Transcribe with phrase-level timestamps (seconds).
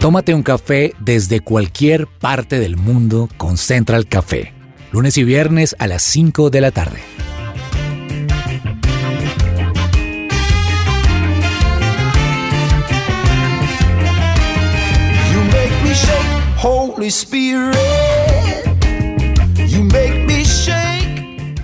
[0.00, 4.54] Tómate un café desde cualquier parte del mundo con Central Café.
[4.92, 7.00] Lunes y viernes a las 5 de la tarde.
[15.32, 17.74] You make me shake, Holy Spirit.
[19.66, 21.58] You make me shake.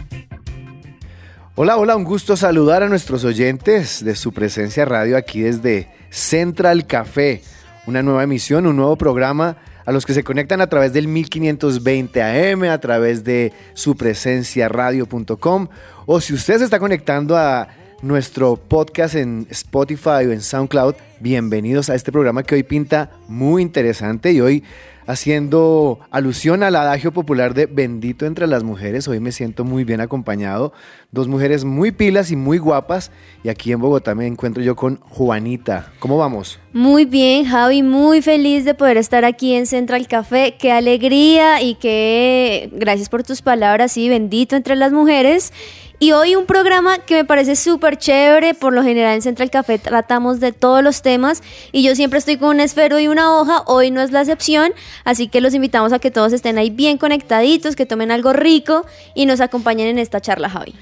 [1.54, 6.84] Hola, hola, un gusto saludar a nuestros oyentes de su presencia radio aquí desde Central
[6.88, 7.42] Café,
[7.86, 12.22] una nueva emisión, un nuevo programa a los que se conectan a través del 1520
[12.22, 15.68] AM, a través de su presencia radio.com
[16.06, 17.68] o si usted se está conectando a
[18.02, 23.62] nuestro podcast en Spotify o en SoundCloud, bienvenidos a este programa que hoy pinta muy
[23.62, 24.64] interesante y hoy
[25.06, 29.08] haciendo alusión al adagio popular de bendito entre las mujeres.
[29.08, 30.72] Hoy me siento muy bien acompañado.
[31.12, 33.10] Dos mujeres muy pilas y muy guapas.
[33.42, 35.92] Y aquí en Bogotá me encuentro yo con Juanita.
[35.98, 36.58] ¿Cómo vamos?
[36.74, 40.56] Muy bien, Javi, muy feliz de poder estar aquí en Central Café.
[40.58, 45.52] Qué alegría y qué gracias por tus palabras y bendito entre las mujeres.
[46.00, 48.54] Y hoy un programa que me parece súper chévere.
[48.54, 52.38] Por lo general en Central Café tratamos de todos los temas y yo siempre estoy
[52.38, 53.62] con un esfero y una hoja.
[53.66, 54.72] Hoy no es la excepción,
[55.04, 58.84] así que los invitamos a que todos estén ahí bien conectaditos, que tomen algo rico
[59.14, 60.74] y nos acompañen en esta charla, Javi.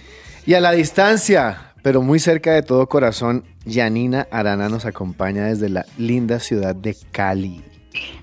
[0.47, 5.69] Y a la distancia, pero muy cerca de todo corazón, Yanina Arana nos acompaña desde
[5.69, 7.63] la linda ciudad de Cali.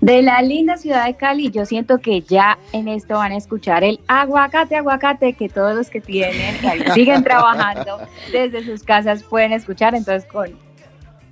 [0.02, 3.84] De la linda ciudad de Cali, yo siento que ya en esto van a escuchar
[3.84, 8.00] el aguacate, aguacate, que todos los que tienen, que siguen trabajando
[8.32, 9.94] desde sus casas pueden escuchar.
[9.94, 10.50] Entonces, con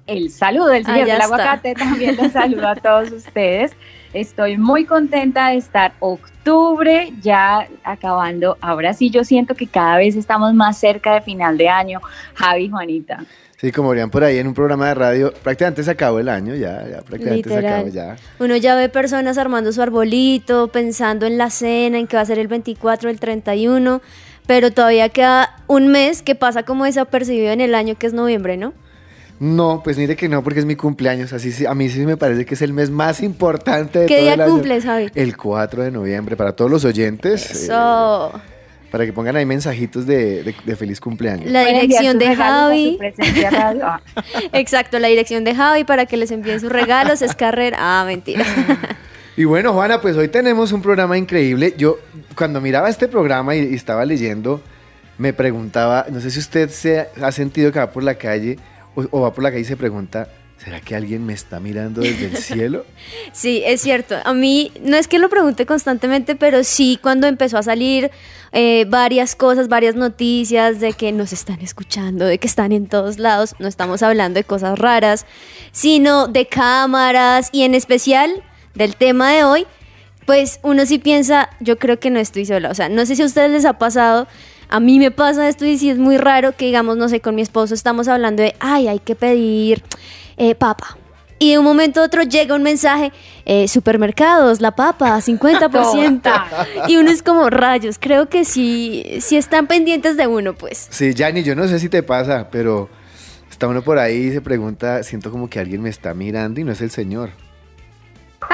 [0.05, 1.35] el saludo del Ah, señor ya del está.
[1.35, 3.71] aguacate, también les saludo a todos ustedes.
[4.13, 8.57] Estoy muy contenta de estar octubre ya acabando.
[8.61, 11.99] Ahora sí, yo siento que cada vez estamos más cerca de final de año.
[12.35, 13.25] Javi, Juanita.
[13.59, 16.53] Sí, como verían por ahí en un programa de radio, prácticamente se acabó el año,
[16.53, 18.15] ya, ya prácticamente se acabó ya.
[18.39, 22.25] Uno ya ve personas armando su arbolito, pensando en la cena, en que va a
[22.25, 23.99] ser el 24, el 31,
[24.45, 28.57] pero todavía queda un mes que pasa como desapercibido en el año que es noviembre,
[28.57, 28.73] ¿no?
[29.39, 32.15] No, pues mire que no, porque es mi cumpleaños, así sí- a mí sí me
[32.17, 34.51] parece que es el mes más importante de ¿Qué todo día el año.
[34.51, 35.09] cumples, Javi?
[35.15, 38.31] El 4 de noviembre, para todos los oyentes, eh, Eso.
[38.91, 41.51] Para que pongan ahí mensajitos de, de- de feliz cumpleaños.
[41.51, 42.97] La dirección de Javi.
[43.51, 43.85] radio.
[43.85, 44.01] Ah.
[44.53, 47.77] Exacto, la dirección de Javi para que les envíen sus regalos es carrera.
[47.79, 48.45] Ah, mentira.
[49.35, 51.73] Y bueno, Juana, pues hoy tenemos un programa increíble.
[51.77, 51.99] Yo,
[52.35, 54.61] cuando miraba este programa y, y estaba leyendo,
[55.17, 58.57] me preguntaba, no sé si usted se ha sentido que va por la calle
[58.95, 60.27] o, o va por la calle y se pregunta,
[60.63, 62.85] ¿será que alguien me está mirando desde el cielo?
[63.31, 64.15] Sí, es cierto.
[64.23, 68.11] A mí no es que lo pregunte constantemente, pero sí cuando empezó a salir
[68.51, 73.19] eh, varias cosas, varias noticias de que nos están escuchando, de que están en todos
[73.19, 73.55] lados.
[73.59, 75.25] No estamos hablando de cosas raras,
[75.71, 78.43] sino de cámaras y en especial
[78.73, 79.67] del tema de hoy.
[80.25, 82.69] Pues uno sí piensa, yo creo que no estoy sola.
[82.69, 84.27] O sea, no sé si a ustedes les ha pasado.
[84.69, 87.35] A mí me pasa esto y sí es muy raro que, digamos, no sé, con
[87.35, 89.81] mi esposo estamos hablando de, ay, hay que pedir
[90.37, 90.97] eh, papa.
[91.39, 93.11] Y de un momento a otro llega un mensaje,
[93.45, 96.43] eh, supermercados, la papa, 50%.
[96.87, 100.87] y uno es como, rayos, creo que sí, sí están pendientes de uno, pues.
[100.89, 102.89] Sí, Yanni, yo no sé si te pasa, pero
[103.51, 106.63] está uno por ahí y se pregunta, siento como que alguien me está mirando y
[106.63, 107.29] no es el señor.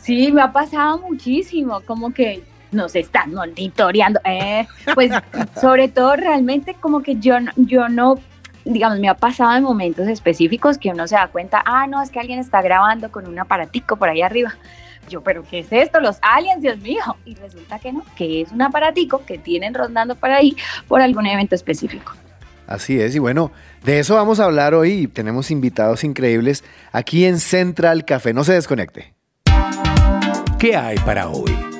[0.00, 4.20] Sí, me ha pasado muchísimo, como que nos están monitoreando.
[4.24, 5.12] Eh, pues
[5.60, 8.18] sobre todo realmente como que yo, no- yo no,
[8.64, 12.10] digamos, me ha pasado en momentos específicos que uno se da cuenta, ah, no, es
[12.10, 14.54] que alguien está grabando con un aparatico por ahí arriba.
[15.08, 16.00] Yo, pero ¿qué es esto?
[16.00, 17.02] Los aliens, Dios mío.
[17.24, 20.56] Y resulta que no, que es un aparatico que tienen rondando por ahí
[20.88, 22.12] por algún evento específico.
[22.66, 23.50] Así es, y bueno,
[23.82, 25.08] de eso vamos a hablar hoy.
[25.08, 28.32] Tenemos invitados increíbles aquí en Central Café.
[28.32, 29.12] No se desconecte.
[30.58, 31.71] ¿Qué hay para hoy?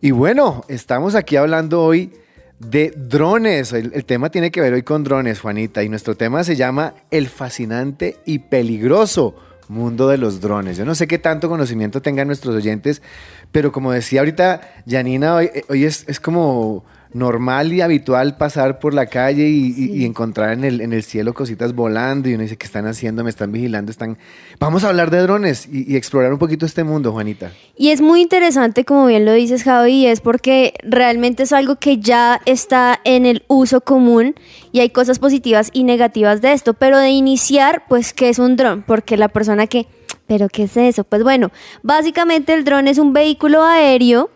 [0.00, 2.12] Y bueno, estamos aquí hablando hoy
[2.58, 3.72] de drones.
[3.72, 7.28] El, tema tiene que ver hoy con drones, Juanita, y nuestro tema se llama El
[7.28, 9.34] fascinante y peligroso
[9.68, 10.76] mundo de los drones.
[10.76, 13.02] Yo no sé qué tanto conocimiento tengan nuestros oyentes,
[13.50, 16.84] pero como decía ahorita Janina, hoy, hoy es, es como
[17.14, 19.90] normal y habitual pasar por la calle y, sí.
[19.92, 22.86] y, y encontrar en el, en el, cielo cositas volando y uno dice, ¿qué están
[22.86, 23.22] haciendo?
[23.22, 24.18] Me están vigilando, están...
[24.58, 27.52] Vamos a hablar de drones y, y, explorar un poquito este mundo, Juanita.
[27.76, 31.98] Y es muy interesante, como bien lo dices, Javi, es porque realmente es algo que
[31.98, 34.34] ya está en el uso común
[34.72, 38.56] y hay cosas positivas y negativas de esto, pero de iniciar, pues, ¿qué es un
[38.56, 38.82] dron?
[38.82, 39.86] Porque la persona que...
[40.26, 41.04] ¿Pero qué es eso?
[41.04, 41.52] Pues bueno,
[41.82, 44.30] básicamente el dron es un vehículo aéreo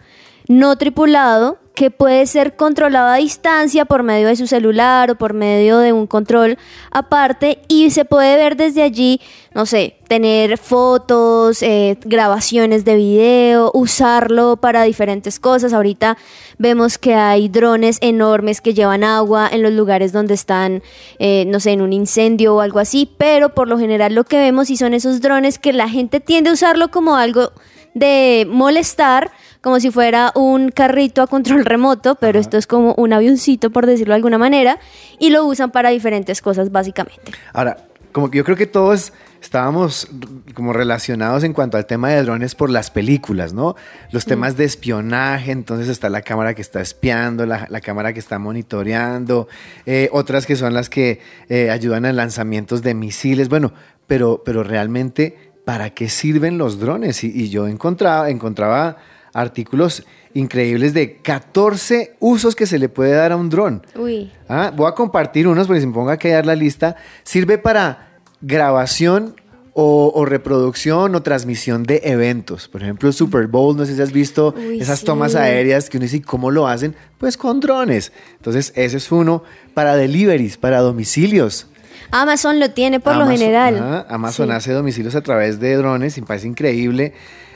[0.49, 5.33] no tripulado que puede ser controlado a distancia por medio de su celular o por
[5.33, 6.59] medio de un control
[6.91, 9.21] aparte y se puede ver desde allí,
[9.55, 15.73] no sé, tener fotos, eh, grabaciones de video, usarlo para diferentes cosas.
[15.73, 16.19] Ahorita
[16.59, 20.83] vemos que hay drones enormes que llevan agua en los lugares donde están,
[21.21, 24.39] eh, no sé, en un incendio o algo así, pero por lo general lo que
[24.39, 27.53] vemos y son esos drones que la gente tiende a usarlo como algo
[27.95, 32.41] de molestar, como si fuera un carrito a control remoto, pero Ajá.
[32.41, 34.79] esto es como un avioncito, por decirlo de alguna manera,
[35.19, 37.33] y lo usan para diferentes cosas, básicamente.
[37.53, 37.79] Ahora,
[38.13, 40.09] como que yo creo que todos estábamos
[40.55, 43.77] como relacionados en cuanto al tema de drones por las películas, ¿no?
[44.11, 48.19] Los temas de espionaje, entonces está la cámara que está espiando, la, la cámara que
[48.19, 49.49] está monitoreando,
[49.87, 53.73] eh, otras que son las que eh, ayudan a lanzamientos de misiles, bueno,
[54.07, 57.23] pero, pero realmente, ¿para qué sirven los drones?
[57.23, 58.97] Y, y yo encontraba, encontraba
[59.40, 60.05] artículos
[60.35, 63.82] increíbles de 14 usos que se le puede dar a un dron.
[63.96, 64.31] Uy.
[64.49, 64.73] ¿Ah?
[64.75, 66.96] Voy a compartir unos porque si me pongo a quedar la lista.
[67.23, 69.37] Sirve para grabación
[69.75, 72.69] o, o, reproducción o transmisión de eventos.
[72.69, 75.06] Por ejemplo, Super Bowl, no sé si has visto Uy, esas sí.
[75.06, 76.96] tomas aéreas que uno dice, ¿cómo lo hacen?
[77.19, 78.12] Pues con drones.
[78.37, 79.44] Entonces, ese es uno
[79.75, 81.69] para deliveries, para domicilios.
[82.11, 83.79] Amazon lo tiene por Amazon, lo general.
[83.81, 84.52] Ah, Amazon sí.
[84.55, 87.12] hace domicilios a través de drones y me parece increíble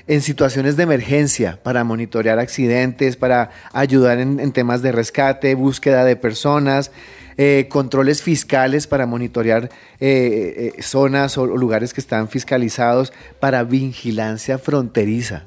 [0.07, 6.05] en situaciones de emergencia para monitorear accidentes, para ayudar en, en temas de rescate, búsqueda
[6.05, 6.91] de personas,
[7.39, 9.71] eh, controles fiscales para monitorear
[10.01, 15.45] eh, eh, zonas o lugares que están fiscalizados, para vigilancia fronteriza.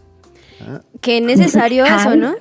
[0.61, 0.81] ¿Ah?
[1.01, 2.35] Qué necesario eso, ¿no?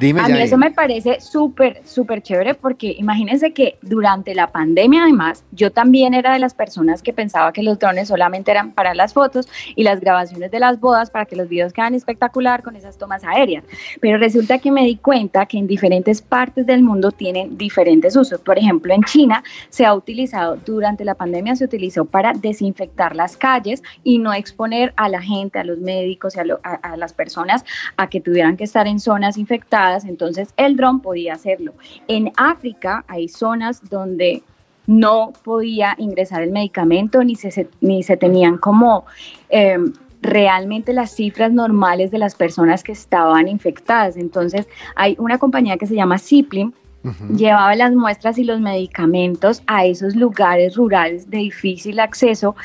[0.00, 5.04] Dime, a mí eso me parece súper, súper chévere porque imagínense que durante la pandemia
[5.04, 8.94] además yo también era de las personas que pensaba que los drones solamente eran para
[8.94, 12.74] las fotos y las grabaciones de las bodas para que los videos quedan espectacular con
[12.74, 13.64] esas tomas aéreas.
[14.00, 18.40] Pero resulta que me di cuenta que en diferentes partes del mundo tienen diferentes usos.
[18.40, 23.36] Por ejemplo, en China se ha utilizado, durante la pandemia se utilizó para desinfectar las
[23.36, 26.96] calles y no exponer a la gente, a los médicos y a, lo, a, a
[26.96, 27.64] las personas
[27.96, 31.74] a que tuvieran que estar en zonas infectadas entonces el dron podía hacerlo.
[32.08, 34.42] En África hay zonas donde
[34.86, 39.04] no podía ingresar el medicamento ni se, ni se tenían como
[39.48, 39.78] eh,
[40.22, 44.16] realmente las cifras normales de las personas que estaban infectadas.
[44.16, 46.72] Entonces hay una compañía que se llama Ziplim,
[47.04, 47.36] Uh -huh.
[47.36, 52.56] llevaba las muestras y los medicamentos a esos lugares rurales de difícil acceso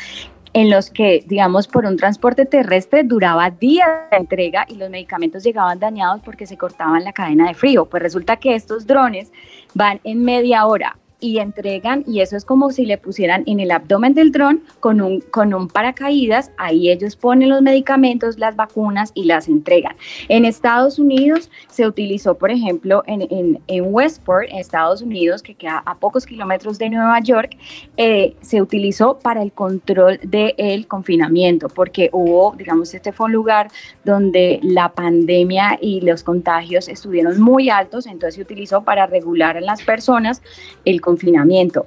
[0.53, 5.43] en los que, digamos, por un transporte terrestre duraba días de entrega y los medicamentos
[5.43, 7.86] llegaban dañados porque se cortaban la cadena de frío.
[7.86, 9.31] Pues resulta que estos drones
[9.74, 13.71] van en media hora y entregan, y eso es como si le pusieran en el
[13.71, 19.11] abdomen del dron con un, con un paracaídas, ahí ellos ponen los medicamentos, las vacunas
[19.13, 19.95] y las entregan.
[20.27, 25.53] En Estados Unidos se utilizó, por ejemplo, en, en, en Westport, en Estados Unidos, que
[25.55, 27.55] queda a pocos kilómetros de Nueva York,
[27.97, 33.33] eh, se utilizó para el control del de confinamiento, porque hubo, digamos, este fue un
[33.33, 33.69] lugar
[34.03, 39.61] donde la pandemia y los contagios estuvieron muy altos, entonces se utilizó para regular a
[39.61, 40.41] las personas
[40.85, 41.11] el confinamiento.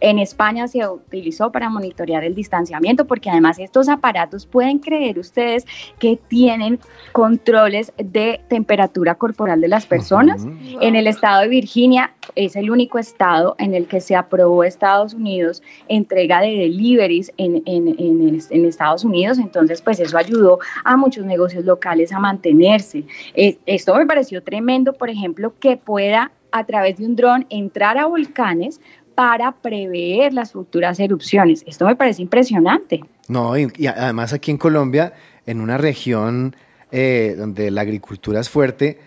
[0.00, 5.66] En España se utilizó para monitorear el distanciamiento porque además estos aparatos pueden creer ustedes
[5.98, 6.78] que tienen
[7.12, 10.44] controles de temperatura corporal de las personas.
[10.44, 10.78] Uh -huh.
[10.80, 15.14] En el estado de Virginia es el único estado en el que se aprobó Estados
[15.14, 20.96] Unidos entrega de deliveries en, en, en, en Estados Unidos, entonces pues eso ayudó a
[20.96, 23.04] muchos negocios locales a mantenerse.
[23.34, 27.98] Eh, esto me pareció tremendo, por ejemplo, que pueda a través de un dron entrar
[27.98, 28.80] a volcanes
[29.14, 31.62] para prever las futuras erupciones.
[31.66, 33.00] Esto me parece impresionante.
[33.28, 35.12] No, y, además aquí en Colombia,
[35.46, 36.56] en una región
[36.92, 38.98] eh, donde la agricultura es fuerte,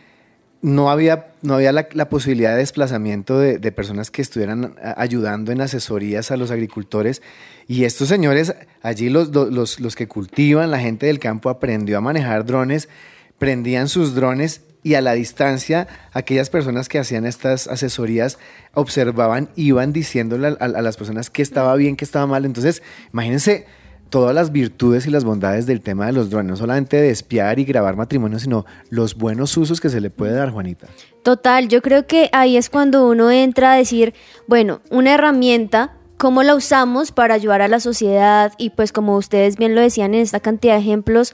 [0.62, 5.62] no había, no había la, posibilidad de desplazamiento de, de personas que estuvieran ayudando en
[5.62, 7.22] asesorías a los agricultores.
[7.68, 12.02] Y estos señores, allí los- los, los que cultivan, la gente del campo aprendió a
[12.02, 12.90] manejar drones,
[13.38, 18.38] prendían sus drones y a la distancia aquellas personas que hacían estas asesorías
[18.74, 22.46] observaban, iban diciéndole a, las personas qué estaba bien, qué estaba mal.
[22.46, 23.66] Entonces, imagínense
[24.10, 27.60] todas las virtudes y las bondades del tema de los drones, no solamente de espiar
[27.60, 30.88] y grabar matrimonios, sino los buenos usos que se le puede dar, Juanita.
[31.24, 34.14] Total, yo creo que ahí es cuando uno entra a decir,
[34.48, 38.54] bueno, una herramienta, ¿cómo la usamos para ayudar a la sociedad?
[38.58, 41.34] Y pues como ustedes bien lo decían en esta cantidad de ejemplos,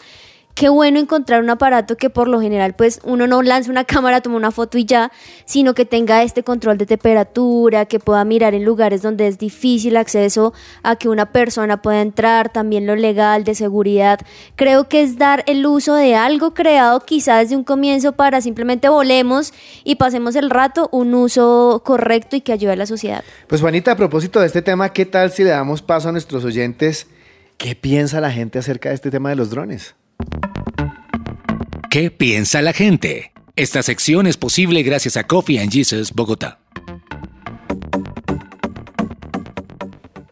[0.55, 4.21] qué bueno encontrar un aparato que por lo general pues uno no lanza una cámara,
[4.21, 5.11] toma una foto y ya,
[5.45, 9.97] sino que tenga este control de temperatura, que pueda mirar en lugares donde es difícil
[9.97, 14.19] acceso a que una persona pueda entrar, también lo legal, de seguridad.
[14.55, 18.89] Creo que es dar el uso de algo creado quizá desde un comienzo para simplemente
[18.89, 23.23] volemos y pasemos el rato, un uso correcto y que ayude a la sociedad.
[23.47, 26.43] Pues Juanita, a propósito de este tema, ¿qué tal si le damos paso a nuestros
[26.45, 27.07] oyentes?
[27.57, 29.95] ¿Qué piensa la gente acerca de este tema de los drones?
[31.89, 33.31] ¿Qué piensa la gente?
[33.55, 36.59] Esta sección es posible gracias a Coffee and Jesus Bogotá.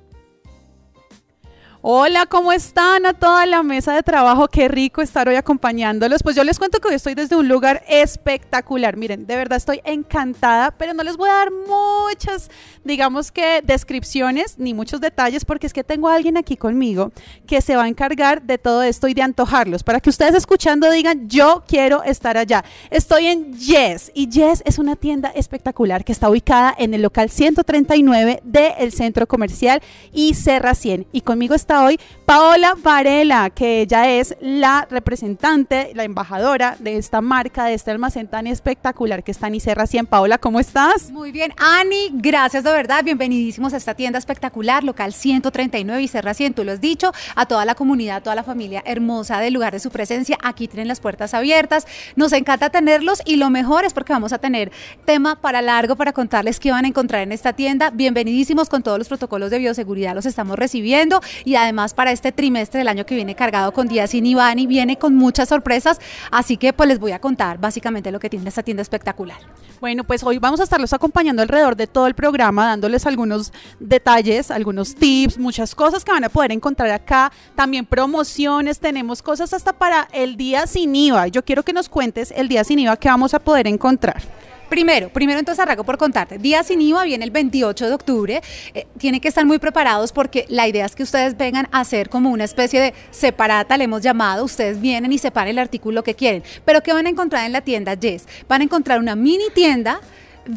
[1.88, 4.48] Hola, ¿cómo están a toda la mesa de trabajo?
[4.48, 6.24] Qué rico estar hoy acompañándolos.
[6.24, 8.98] Pues yo les cuento que hoy estoy desde un lugar espectacular.
[8.98, 12.50] Miren, de verdad estoy encantada, pero no les voy a dar muchas,
[12.84, 17.12] digamos que descripciones ni muchos detalles porque es que tengo a alguien aquí conmigo
[17.46, 20.90] que se va a encargar de todo esto y de antojarlos para que ustedes escuchando
[20.90, 22.66] digan, yo quiero estar allá.
[22.90, 27.30] Estoy en Yes y Yes es una tienda espectacular que está ubicada en el local
[27.30, 34.10] 139 del centro comercial y Serra 100 y conmigo está hoy Paola Varela, que ella
[34.10, 39.46] es la representante, la embajadora de esta marca, de este almacén tan espectacular que está
[39.46, 40.08] en Iserra 100.
[40.08, 41.12] Paola, ¿cómo estás?
[41.12, 46.34] Muy bien, Ani, gracias de verdad, bienvenidísimos a esta tienda espectacular, local 139 y Serra
[46.34, 49.54] 100, tú lo has dicho, a toda la comunidad, a toda la familia hermosa del
[49.54, 53.86] lugar de su presencia, aquí tienen las puertas abiertas, nos encanta tenerlos y lo mejor
[53.86, 54.72] es porque vamos a tener
[55.06, 58.98] tema para largo para contarles qué van a encontrar en esta tienda, bienvenidísimos con todos
[58.98, 61.65] los protocolos de bioseguridad, los estamos recibiendo y además
[61.96, 65.50] para este trimestre del año que viene cargado con días sin Ivani, viene con muchas
[65.50, 66.00] sorpresas,
[66.32, 69.38] así que pues les voy a contar básicamente lo que tiene esta tienda espectacular.
[69.82, 74.52] Bueno, pues hoy vamos a estarlos acompañando alrededor de todo el programa, dándoles algunos detalles,
[74.52, 77.32] algunos tips, muchas cosas que van a poder encontrar acá.
[77.56, 81.28] También promociones, tenemos cosas hasta para el día sin IVA.
[81.28, 84.22] Yo quiero que nos cuentes el día sin IVA que vamos a poder encontrar.
[84.70, 86.38] Primero, primero entonces arranco por contarte.
[86.38, 88.42] Día sin IVA viene el 28 de octubre.
[88.74, 92.10] Eh, tienen que estar muy preparados porque la idea es que ustedes vengan a hacer
[92.10, 94.44] como una especie de separata, le hemos llamado.
[94.44, 96.44] Ustedes vienen y separan el artículo que quieren.
[96.66, 98.28] Pero ¿qué van a encontrar en la tienda Yes?
[98.48, 100.00] Van a encontrar una mini tienda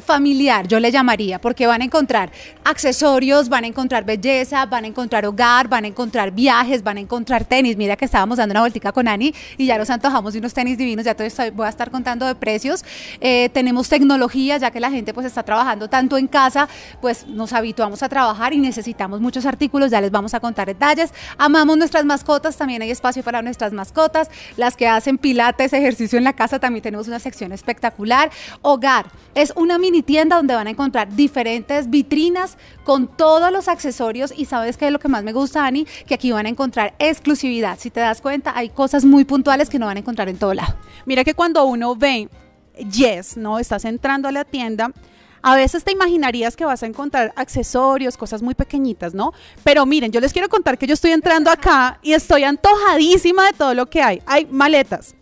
[0.04, 2.30] familiar, yo le llamaría, porque van a encontrar
[2.64, 7.00] accesorios, van a encontrar belleza, van a encontrar hogar, van a encontrar viajes, van a
[7.00, 7.76] encontrar tenis.
[7.76, 10.76] Mira que estábamos dando una vueltica con Ani y ya nos antojamos de unos tenis
[10.76, 12.84] divinos, ya te voy a estar contando de precios.
[13.20, 16.68] Eh, tenemos tecnología, ya que la gente pues está trabajando tanto en casa,
[17.00, 21.12] pues nos habituamos a trabajar y necesitamos muchos artículos, ya les vamos a contar detalles.
[21.38, 24.28] Amamos nuestras mascotas, también hay espacio para nuestras mascotas.
[24.56, 28.30] Las que hacen pilates, ejercicio en la casa, también tenemos una sección espectacular.
[28.62, 34.32] Hogar, es una mini tienda donde van a encontrar diferentes vitrinas con todos los accesorios
[34.36, 36.94] y sabes que es lo que más me gusta, Ani, que aquí van a encontrar
[36.98, 37.78] exclusividad.
[37.78, 40.54] Si te das cuenta, hay cosas muy puntuales que no van a encontrar en todo
[40.54, 40.74] lado.
[41.06, 42.28] Mira que cuando uno ve
[42.78, 43.58] Yes, ¿no?
[43.58, 44.92] Estás entrando a la tienda.
[45.42, 49.32] A veces te imaginarías que vas a encontrar accesorios, cosas muy pequeñitas, ¿no?
[49.62, 53.52] Pero miren, yo les quiero contar que yo estoy entrando acá y estoy antojadísima de
[53.52, 54.20] todo lo que hay.
[54.26, 55.14] Hay maletas,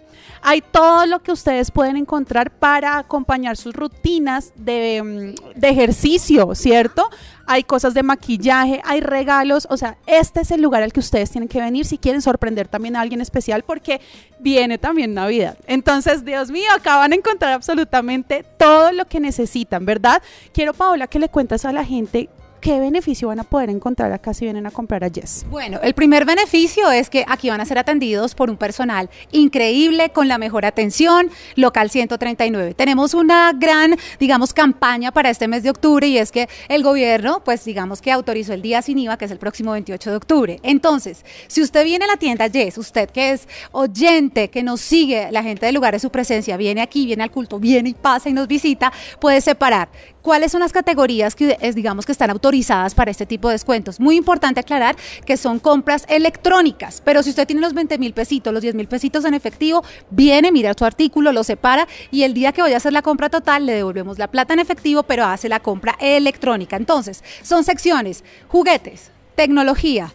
[0.42, 6.54] hay todo lo que ustedes pueden encontrar para acompañar sus rutinas de, mm, de, ejercicio,
[6.54, 7.08] ¿cierto?
[7.46, 11.30] Hay cosas de maquillaje, hay regalos, o sea, este es el lugar al que ustedes
[11.30, 14.00] tienen que venir si quieren sorprender también a alguien especial porque
[14.38, 15.56] viene también Navidad.
[15.66, 20.22] Entonces, Dios mío, acá van a encontrar absolutamente todo lo que necesitan, ¿verdad?
[20.52, 22.28] Quiero, Paola, que le cuentas a la gente
[22.66, 25.46] ¿qué beneficio van a poder encontrar acá si vienen a comprar a Yes?
[25.48, 30.10] Bueno, el primer beneficio es que aquí van a ser atendidos por un personal increíble,
[30.10, 32.74] con la mejor atención, local 139.
[32.74, 37.40] Tenemos una gran, digamos, campaña para este mes de octubre y es que el gobierno,
[37.44, 40.60] pues digamos que autorizó el día sin IVA, que es el próximo 28 de octubre.
[40.64, 45.28] Entonces, si usted viene a la tienda Yes, usted que es oyente, que nos sigue,
[45.30, 48.28] la gente del lugar de su presencia, viene aquí, viene al culto, viene y pasa
[48.28, 49.88] y nos visita, puede separar
[50.26, 54.00] cuáles son las categorías que es, digamos que están autorizadas para este tipo de descuentos.
[54.00, 58.52] Muy importante aclarar que son compras electrónicas, pero si usted tiene los 20 mil pesitos,
[58.52, 62.50] los 10 mil pesitos en efectivo, viene, mira su artículo, lo separa y el día
[62.50, 65.48] que vaya a hacer la compra total le devolvemos la plata en efectivo, pero hace
[65.48, 66.74] la compra electrónica.
[66.74, 70.12] Entonces, son secciones, juguetes, tecnología,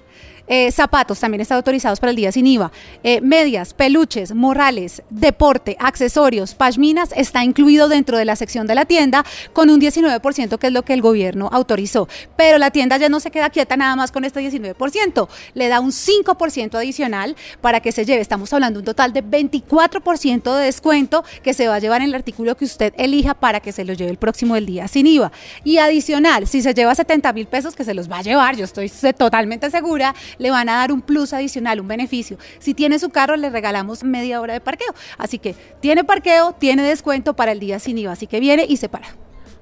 [0.53, 2.73] eh, zapatos también están autorizados para el día sin IVA.
[3.03, 8.83] Eh, medias, peluches, morrales, deporte, accesorios, pashminas está incluido dentro de la sección de la
[8.83, 12.09] tienda con un 19% que es lo que el gobierno autorizó.
[12.35, 15.29] Pero la tienda ya no se queda quieta nada más con este 19%.
[15.53, 18.19] Le da un 5% adicional para que se lleve.
[18.19, 22.09] Estamos hablando de un total de 24% de descuento que se va a llevar en
[22.09, 25.07] el artículo que usted elija para que se lo lleve el próximo del día sin
[25.07, 25.31] IVA.
[25.63, 28.65] Y adicional, si se lleva 70 mil pesos, que se los va a llevar, yo
[28.65, 32.37] estoy totalmente segura, le van a dar un plus adicional, un beneficio.
[32.59, 34.93] Si tiene su carro, le regalamos media hora de parqueo.
[35.17, 38.77] Así que tiene parqueo, tiene descuento para el día sin IVA, así que viene y
[38.77, 39.07] se para.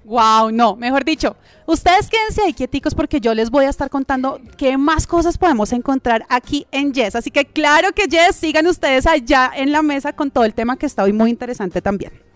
[0.06, 1.36] Wow, no, mejor dicho,
[1.68, 5.72] ustedes quédense ahí quieticos porque yo les voy a estar contando qué más cosas podemos
[5.72, 7.16] encontrar aquí en Yes.
[7.16, 10.78] Así que claro que Yes, sigan ustedes allá en la mesa con todo el tema
[10.78, 12.29] que está hoy muy interesante también.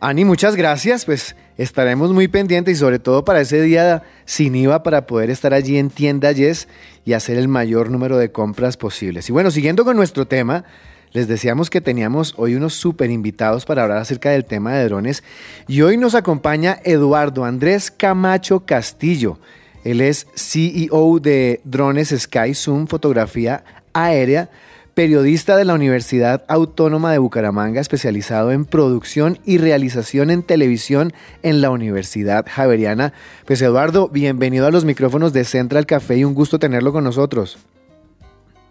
[0.00, 1.06] Ani, muchas gracias.
[1.06, 5.54] Pues estaremos muy pendientes y sobre todo para ese día sin IVA para poder estar
[5.54, 6.68] allí en tienda Yes
[7.04, 9.28] y hacer el mayor número de compras posibles.
[9.28, 10.64] Y bueno, siguiendo con nuestro tema,
[11.12, 15.24] les decíamos que teníamos hoy unos super invitados para hablar acerca del tema de drones
[15.66, 19.38] y hoy nos acompaña Eduardo Andrés Camacho Castillo.
[19.82, 24.50] Él es CEO de Drones Sky Zoom Fotografía Aérea
[24.96, 31.60] periodista de la Universidad Autónoma de Bucaramanga, especializado en producción y realización en televisión en
[31.60, 33.12] la Universidad Javeriana.
[33.44, 37.58] Pues Eduardo, bienvenido a los micrófonos de Central Café y un gusto tenerlo con nosotros.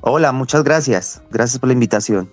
[0.02, 1.22] Hola, muchas gracias.
[1.30, 2.28] Gracias por la invitación.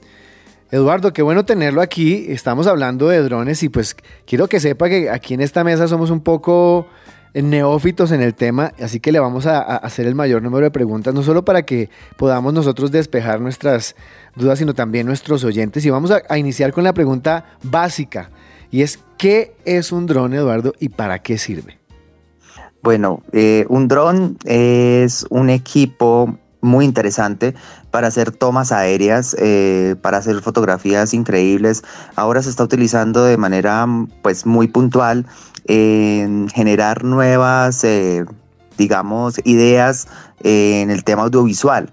[0.71, 2.25] Eduardo, qué bueno tenerlo aquí.
[2.31, 3.95] Estamos hablando de drones y pues
[4.27, 6.87] quiero que sepa que aquí en esta mesa somos un poco
[7.35, 11.15] neófitos en el tema, así que le vamos a, hacer el mayor número de preguntas,
[11.15, 13.97] no solo para que podamos nosotros despejar nuestras
[14.37, 15.85] dudas, sino también nuestros oyentes.
[15.87, 18.31] Y vamos a, iniciar con la pregunta básica,
[18.71, 21.79] y es, ¿qué es un dron, Eduardo, y para qué sirve?
[22.83, 27.55] Bueno, eh, un dron es un equipo muy interesante
[27.93, 31.85] para hacer tomas aéreas, eh, para hacer fotografías increíbles.
[32.17, 33.87] Ahora se está utilizando de manera
[34.23, 35.27] pues muy puntual
[35.67, 38.25] en generar nuevas, eh,
[38.79, 40.09] digamos, ideas
[40.43, 41.93] en el tema audiovisual.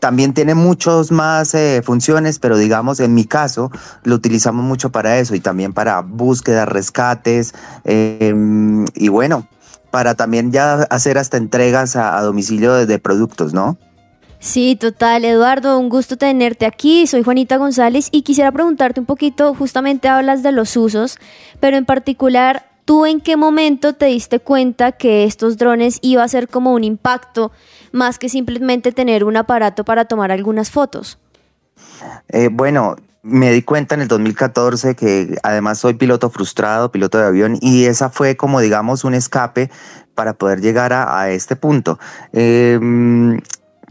[0.00, 3.70] También tiene muchas más eh, funciones, pero digamos, en mi caso,
[4.04, 9.46] lo utilizamos mucho para eso y también para búsqueda, rescates em, y bueno,
[9.90, 13.78] para también ya hacer hasta entregas a, domicilio de productos, ¿no?
[14.38, 17.06] Sí, total, Eduardo, un gusto tenerte aquí.
[17.06, 21.18] Soy Juanita González y quisiera preguntarte un poquito, justamente hablas de los usos,
[21.58, 26.28] pero en particular, ¿tú en qué momento te diste cuenta que estos drones iba a
[26.28, 27.50] ser como un impacto
[27.92, 31.18] más que simplemente tener un aparato para tomar algunas fotos?
[32.28, 37.26] Eh, bueno, me di cuenta en el 2014 que además soy piloto frustrado, piloto de
[37.26, 39.70] avión, y esa fue como digamos un escape
[40.14, 41.98] para poder llegar a, este punto.
[42.32, 43.38] Em,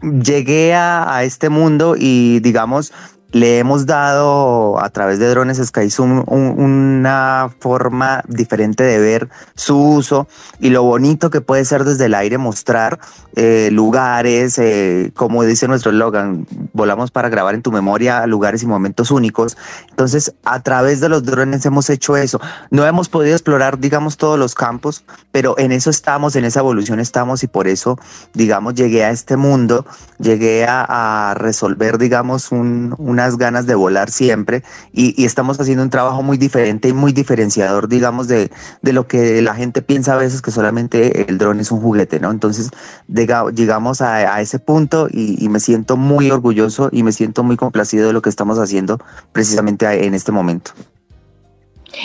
[0.02, 2.92] llegué a, este mundo y digamos,
[3.36, 10.26] le hemos dado a través de drones SkyZoom una forma diferente de ver su uso
[10.58, 12.98] y lo bonito que puede ser desde el aire mostrar
[13.38, 18.66] eh, lugares, eh, como dice nuestro eslogan, volamos para grabar en tu memoria lugares y
[18.66, 19.58] momentos únicos.
[19.90, 22.40] Entonces, a través de los drones hemos hecho eso.
[22.70, 26.98] No hemos podido explorar, digamos, todos los campos, pero en eso estamos, en esa evolución
[26.98, 27.98] estamos y por eso,
[28.32, 29.84] digamos, llegué a este mundo,
[30.18, 34.62] llegué a, resolver, digamos, una unas ganas de volar siempre
[34.92, 38.50] y, estamos haciendo un trabajo muy diferente y muy diferenciador, digamos, de,
[38.82, 42.20] de, lo que la gente piensa a veces que solamente el dron es un juguete,
[42.20, 42.30] ¿no?
[42.30, 42.70] Entonces
[43.08, 48.06] llegamos a, ese punto y, y me siento muy orgulloso y me siento muy complacido
[48.06, 48.98] de lo que estamos haciendo
[49.32, 50.72] precisamente en este momento.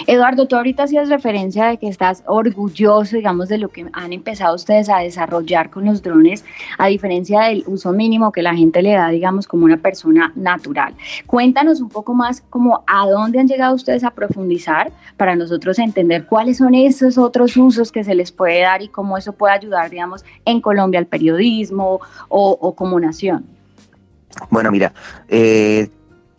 [0.07, 4.55] Eduardo, tú ahorita hacías referencia de que estás orgulloso, digamos, de lo que han empezado
[4.55, 6.43] ustedes a desarrollar con los drones,
[6.77, 10.93] a diferencia del uso mínimo que la gente le da, digamos, como una persona natural.
[11.25, 16.25] Cuéntanos un poco más como a dónde han llegado ustedes a profundizar para nosotros entender
[16.25, 19.89] cuáles son esos otros usos que se les puede dar y cómo eso puede ayudar,
[19.89, 21.99] digamos, en Colombia al periodismo
[22.29, 23.45] o, como nación.
[24.49, 24.93] Bueno, mira,
[25.27, 25.89] eh,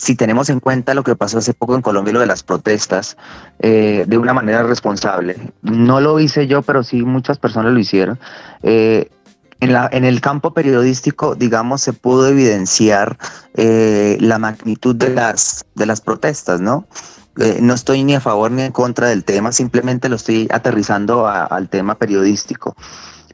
[0.02, 3.16] si tenemos en cuenta lo que pasó hace poco en Colombia, lo de las protestas,
[3.60, 5.36] eh, de una manera responsable.
[5.62, 8.18] No lo hice yo, pero sí muchas personas lo hicieron.
[8.64, 9.10] Eh,
[9.60, 13.16] en, el campo periodístico, digamos, se pudo evidenciar
[13.54, 16.84] eh, la magnitud de las, de las protestas, ¿no?
[17.60, 21.68] no estoy ni a favor ni en contra del tema, simplemente lo estoy aterrizando al
[21.68, 22.76] tema periodístico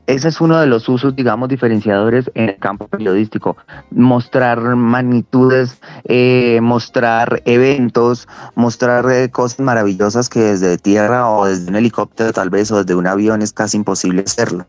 [0.08, 3.58] ese es uno de los usos, digamos, diferenciadores en el campo periodístico.
[3.90, 11.76] Mostrar magnitudes, eh, mostrar eventos, mostrar eh, cosas maravillosas que desde tierra o desde un
[11.76, 14.64] helicóptero tal vez o desde un avión es casi imposible hacerlo.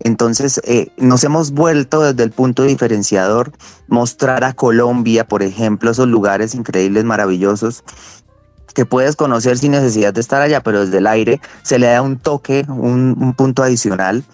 [0.00, 3.52] Entonces, eh, nos hemos vuelto desde el punto diferenciador,
[3.86, 7.84] mostrar a Colombia, por ejemplo, esos lugares increíbles, maravillosos,
[8.74, 12.02] que puedes conocer sin necesidad de estar allá, pero desde el aire se le da
[12.02, 14.24] un toque, un, un punto adicional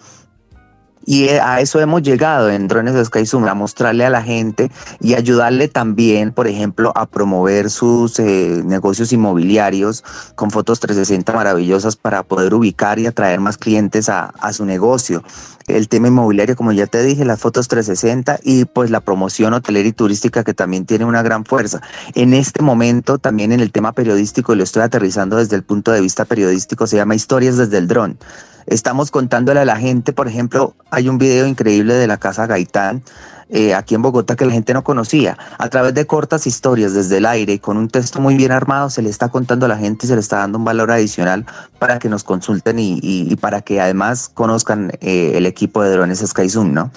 [1.09, 4.69] y eh, a eso hemos llegado en Drones de SkyZoom, a mostrarle a la gente
[5.01, 10.03] y ayudarle también, por ejemplo, a promover sus eh, negocios inmobiliarios
[10.35, 15.23] con fotos 360 maravillosas para poder ubicar y atraer más clientes a su negocio.
[15.69, 19.87] El tema inmobiliario, como ya te dije, las fotos 360 y pues la promoción hotelera
[19.87, 21.81] y turística que también tiene una gran fuerza.
[22.15, 25.91] En este momento, también en el tema periodístico, y lo estoy aterrizando desde el punto
[25.91, 28.17] de vista periodístico, se llama Historias desde el dron
[28.65, 33.03] Estamos contándole a la gente, por ejemplo, hay un video increíble de la Casa Gaitán,
[33.49, 35.37] eh, aquí en Bogotá que la gente no conocía.
[35.57, 38.89] A través de cortas historias desde el aire y con un texto muy bien armado
[38.89, 41.45] se le está contando a la gente y se le está dando un valor adicional
[41.79, 46.73] para que nos consulten y, para que además conozcan eh, el equipo de drones SkyZoom,
[46.73, 46.91] ¿no?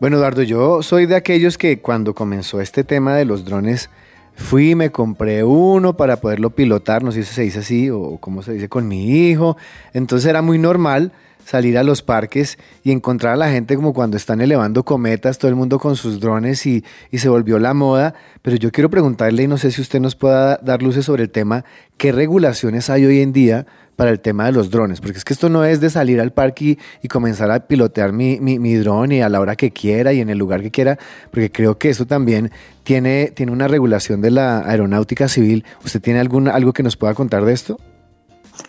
[0.00, 3.90] Bueno, Eduardo, yo soy de aquellos que cuando comenzó este tema de los drones,
[4.38, 8.42] Fui, me compré uno para poderlo pilotar, no sé si se dice así o cómo
[8.42, 9.56] se dice con mi hijo.
[9.92, 11.12] Entonces era muy normal
[11.48, 15.48] salir a los parques y encontrar a la gente como cuando están elevando cometas, todo
[15.48, 18.12] el mundo con sus drones y, y, se volvió la moda.
[18.42, 21.30] Pero yo quiero preguntarle, y no sé si usted nos pueda dar luces sobre el
[21.30, 21.64] tema,
[21.96, 25.32] ¿qué regulaciones hay hoy en día para el tema de los drones, porque es que
[25.32, 29.22] esto no es de salir al parque y, comenzar a pilotear mi, mi, dron y
[29.22, 30.98] a la hora que quiera y en el lugar que quiera,
[31.32, 32.52] porque creo que eso también
[32.84, 35.64] tiene, tiene una regulación de la aeronáutica civil.
[35.84, 37.80] ¿Usted tiene algún, algo que nos pueda contar de esto?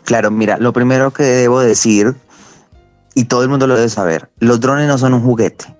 [0.04, 2.16] Claro, mira, lo primero que debo decir,
[3.20, 5.76] y todo el mundo lo debe saber, los drones no son un juguete.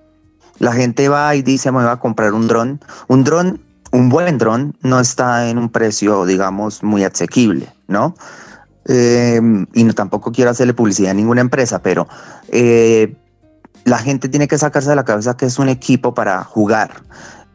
[0.58, 2.80] La gente va y dice, me voy a comprar un dron.
[3.08, 8.14] Un dron, un buen dron, no está en un precio, digamos, muy asequible, ¿no?
[8.84, 9.40] Eh,
[9.72, 12.06] y no, tampoco quiero hacerle publicidad a ninguna empresa, pero
[12.48, 13.16] eh,
[13.84, 16.90] la gente tiene que sacarse de la cabeza que es un equipo para jugar.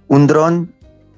[0.07, 0.73] Un dron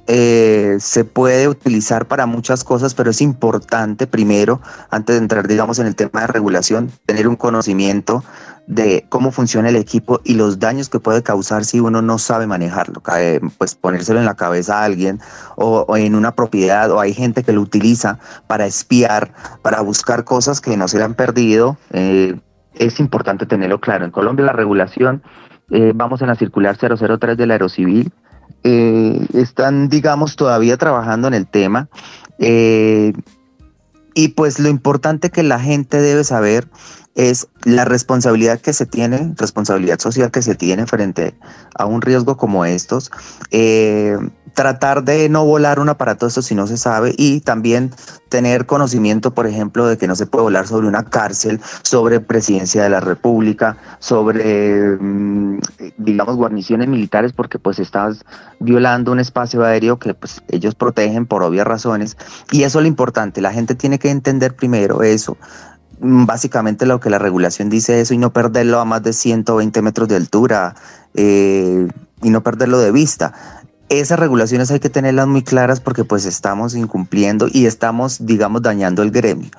[0.10, 5.80] eh, se puede utilizar para muchas cosas, pero es importante primero, antes de entrar, digamos,
[5.80, 8.24] en el tema de regulación, tener un conocimiento
[8.68, 12.48] de cómo funciona el equipo y los daños que puede causar si uno no sabe
[12.48, 13.02] manejarlo,
[13.58, 15.20] pues ponérselo en la cabeza a alguien
[15.56, 20.60] o, en una propiedad o hay gente que lo utiliza para espiar, para buscar cosas
[20.60, 21.78] que no se le han perdido.
[21.92, 22.36] Eh,
[22.76, 24.04] es importante tenerlo claro.
[24.04, 25.24] En Colombia la regulación,
[25.72, 28.12] eh, vamos en la circular 003 del Aerocivil,
[28.64, 31.88] eh, están, digamos, todavía trabajando en el tema.
[34.20, 36.68] y pues lo importante que la gente debe saber
[37.18, 41.34] es la responsabilidad que se tiene, responsabilidad social que se tiene frente
[41.76, 43.12] a un riesgo como estos,
[43.50, 44.16] eh,
[44.54, 47.92] tratar de no volar un aparato esto si no se sabe y también
[48.30, 52.84] tener conocimiento, por ejemplo, de que no se puede volar sobre una cárcel, sobre presidencia
[52.84, 55.60] de la República, sobre, mm,
[55.98, 58.26] digamos, guarniciones militares, porque pues estás
[58.60, 62.16] violando un espacio aéreo que pues ellos protegen por obvias razones.
[62.52, 65.38] Y eso es lo importante, la gente tiene que entender primero eso,
[66.00, 70.08] básicamente lo que la regulación dice eso y no perderlo a más de 120 metros
[70.08, 70.76] de altura
[71.14, 71.88] eh,
[72.22, 73.34] y no perderlo de vista.
[73.90, 79.02] Esas regulaciones hay que tenerlas muy claras porque pues estamos incumpliendo y estamos, digamos, dañando
[79.02, 79.50] el gremio.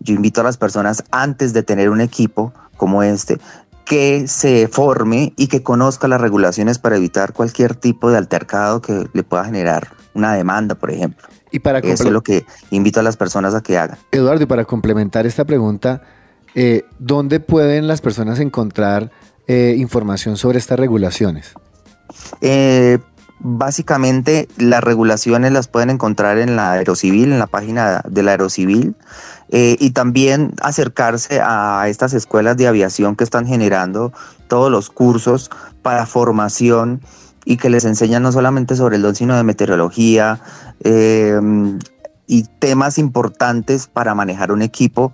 [0.00, 3.38] Yo invito a las personas antes de tener un equipo como este
[3.84, 9.08] que se forme y que conozca las regulaciones para evitar cualquier tipo de altercado que
[9.14, 11.26] le pueda generar una demanda, por ejemplo.
[11.50, 13.98] Y para Eso es lo que invito a las personas a que hagan.
[14.12, 16.02] Eduardo, y para complementar esta pregunta,
[16.54, 19.10] eh, ¿dónde pueden las personas encontrar
[19.46, 21.54] eh, información sobre estas regulaciones?
[22.40, 22.98] Eh,
[23.40, 28.94] básicamente las regulaciones las pueden encontrar en la Aerocivil, en la página de la Aerocivil,
[29.50, 34.12] eh, y también acercarse a estas escuelas de aviación que están generando
[34.48, 35.50] todos los cursos
[35.82, 37.00] para formación
[37.44, 40.40] y que les enseñan no solamente sobre el don, sino de meteorología
[40.84, 41.40] eh,
[42.26, 45.12] y temas importantes para manejar un equipo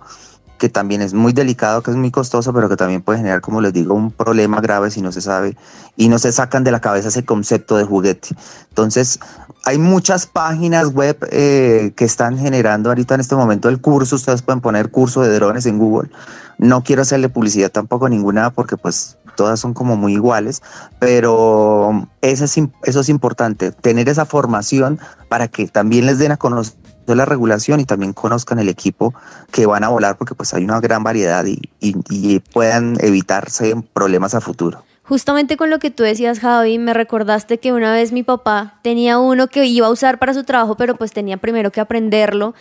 [0.57, 3.61] que también es muy delicado, que es muy costoso, pero que también puede generar, como
[3.61, 5.57] les digo, un problema grave si no se sabe
[5.97, 8.29] y no se sacan de la cabeza ese concepto de juguete.
[8.69, 9.19] Entonces,
[9.65, 14.15] hay muchas páginas web eh, que están generando ahorita en este momento el curso.
[14.15, 16.09] Ustedes pueden poner curso de drones en Google.
[16.57, 20.61] No quiero hacerle publicidad tampoco a ninguna porque pues todas son como muy iguales,
[20.99, 26.37] pero eso es, eso es importante, tener esa formación para que también les den a
[26.37, 26.75] conocer
[27.13, 29.13] la regulación y también conozcan el equipo
[29.51, 34.33] que van a volar porque pues hay una gran variedad y, y, puedan evitarse problemas
[34.33, 34.83] a futuro.
[35.03, 39.19] Justamente con lo que tú decías, Javi, me recordaste que una vez mi papá tenía
[39.19, 42.55] uno que iba a usar para su trabajo, pero pues tenía primero que aprenderlo,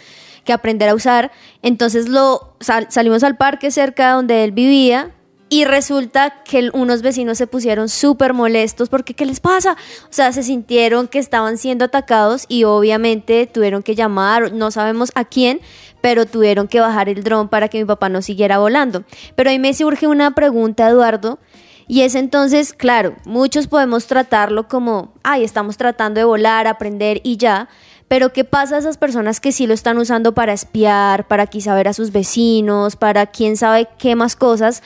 [0.44, 1.32] que aprender a usar.
[1.62, 5.12] Entonces lo sal, salimos al parque cerca donde él vivía
[5.54, 9.76] y resulta que unos vecinos se pusieron súper molestos porque ¿qué les pasa?
[10.02, 15.12] O sea, se sintieron que estaban siendo atacados y obviamente tuvieron que llamar, no sabemos
[15.14, 15.60] a quién,
[16.00, 19.04] pero tuvieron que bajar el dron para que mi papá no siguiera volando.
[19.36, 21.38] Pero ahí me surge una pregunta, Eduardo,
[21.86, 27.36] y es entonces, claro, muchos podemos tratarlo como, ay, estamos tratando de volar, aprender y
[27.36, 27.68] ya,
[28.08, 31.76] pero ¿qué pasa a esas personas que sí lo están usando para espiar, para quizá
[31.76, 34.82] ver a sus vecinos, para quién sabe qué más cosas?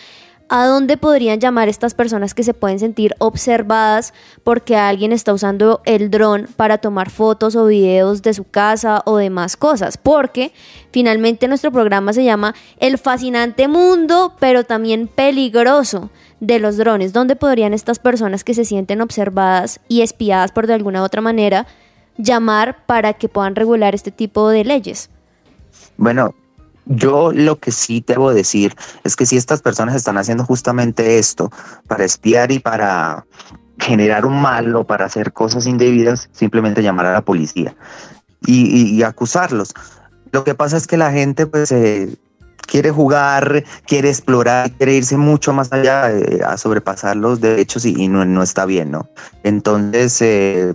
[0.51, 5.83] ¿A dónde podrían llamar estas personas que se pueden sentir observadas porque alguien está usando
[5.85, 9.99] el dron para tomar fotos o videos de su casa o demás cosas?
[9.99, 10.53] Porque
[10.91, 16.09] finalmente nuestro programa se llama El fascinante mundo, pero también peligroso
[16.41, 17.13] de los drones.
[17.13, 21.21] ¿Dónde podrían estas personas que se sienten observadas y espiadas por de alguna u otra
[21.21, 21.67] manera
[22.17, 25.11] llamar para que puedan regular este tipo de leyes?
[25.99, 26.35] Bueno,
[26.89, 28.75] yo lo que sí debo decir
[29.05, 31.51] es que si estas personas están haciendo justamente esto
[31.87, 33.27] para espiar y para
[33.79, 37.77] generar un mal o para hacer cosas indebidas, simplemente llamar a la policía
[38.47, 39.75] y, acusarlos.
[40.33, 42.17] Lo que pasa es que la gente pues eh,
[42.67, 47.95] quiere jugar, quiere explorar, quiere irse mucho más allá eh, a sobrepasar los derechos y,
[47.97, 49.09] y no, no, está bien, ¿no?
[49.43, 50.75] Entonces, eh,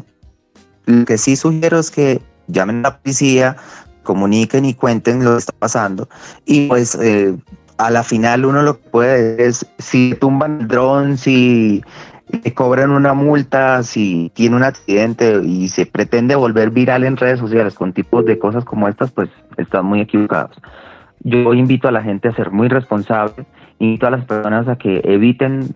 [0.85, 3.57] lo que sí sugiero es que llamen a la policía,
[4.03, 6.07] comuniquen y cuenten lo que está pasando.
[6.45, 7.35] Y pues eh,
[7.77, 11.83] a la final uno lo que puede es si tumban el dron, si
[12.43, 17.39] le cobran una multa, si tiene un accidente y se pretende volver viral en redes
[17.39, 20.57] sociales con tipos de cosas como estas, pues están muy equivocados.
[21.21, 23.45] Yo invito a la gente a ser muy responsable,
[23.79, 25.69] invito a las personas a que eviten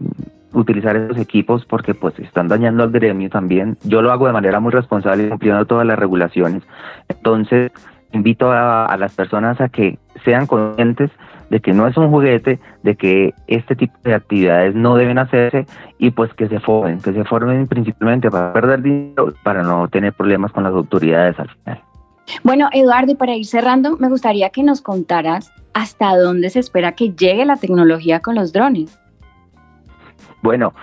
[0.54, 3.78] utilizar esos equipos porque pues están dañando al gremio también.
[3.84, 6.64] Yo lo hago de manera muy responsable, cumpliendo todas las regulaciones.
[7.08, 7.72] Entonces,
[8.12, 11.12] invito a, a, las personas a que sean conscientes
[11.50, 15.66] de que no es un juguete, de que este tipo de actividades no deben hacerse
[15.98, 20.14] y pues que se formen, que se formen principalmente para perder dinero, para no tener
[20.14, 21.82] problemas con las autoridades al final.
[22.44, 26.94] Bueno, Eduardo, y para ir cerrando, me gustaría que nos contaras hasta dónde se espera
[26.94, 29.00] que llegue la tecnología con los drones.
[30.42, 30.74] Bueno,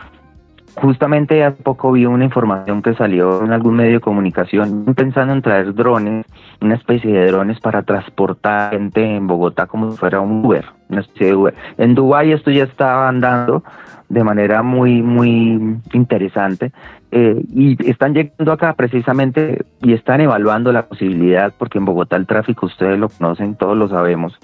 [0.76, 5.42] justamente hace poco vi una información que salió en algún medio de comunicación pensando en
[5.42, 6.26] traer drones,
[6.60, 11.00] una especie de drones para transportar gente en Bogotá como si fuera un Uber, una
[11.00, 11.54] especie de Uber.
[11.78, 13.62] En Dubái esto ya está andando
[14.08, 16.72] de manera muy, muy interesante
[17.10, 22.26] eh, y están llegando acá precisamente y están evaluando la posibilidad, porque en Bogotá el
[22.26, 24.38] tráfico, ustedes lo conocen, todos lo sabemos,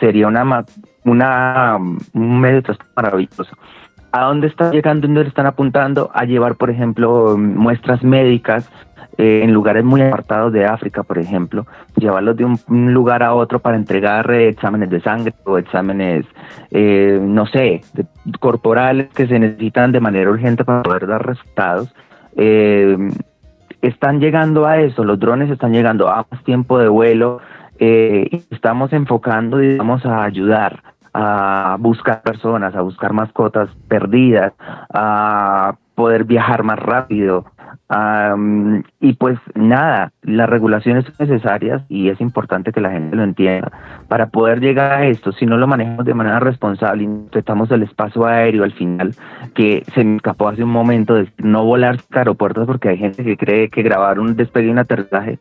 [0.00, 0.64] sería una,
[1.04, 3.56] una un medio de transporte maravilloso
[4.12, 8.70] a dónde están llegando, dónde están apuntando a llevar, por ejemplo, muestras médicas
[9.18, 11.66] eh, en lugares muy apartados de África, por ejemplo,
[11.96, 16.24] llevarlos de un, lugar a otro para entregar eh, exámenes de sangre o exámenes,
[16.70, 17.80] eh, no sé,
[18.38, 21.92] corporales que se necesitan de manera urgente para poder dar resultados.
[22.36, 22.96] Eh,
[23.82, 27.40] están llegando a eso, los drones están llegando a más tiempo de vuelo
[27.80, 30.82] estamos enfocando, digamos, a ayudar
[31.14, 34.52] a buscar personas, a buscar mascotas perdidas,
[34.92, 37.44] a poder viajar más rápido,
[37.90, 43.22] Am, y pues nada, las regulaciones son necesarias y es importante que la gente lo
[43.22, 43.72] entienda
[44.08, 45.32] para poder llegar a esto.
[45.32, 49.14] Si no lo manejamos de manera responsable y respetamos el espacio aéreo al final,
[49.54, 53.38] que se me escapó hace un momento de no volar aeropuertos porque hay gente que
[53.38, 55.38] cree que grabar un despegue y un aterrizaje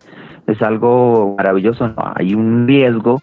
[0.48, 1.90] es algo maravilloso.
[1.90, 3.22] No, hay un riesgo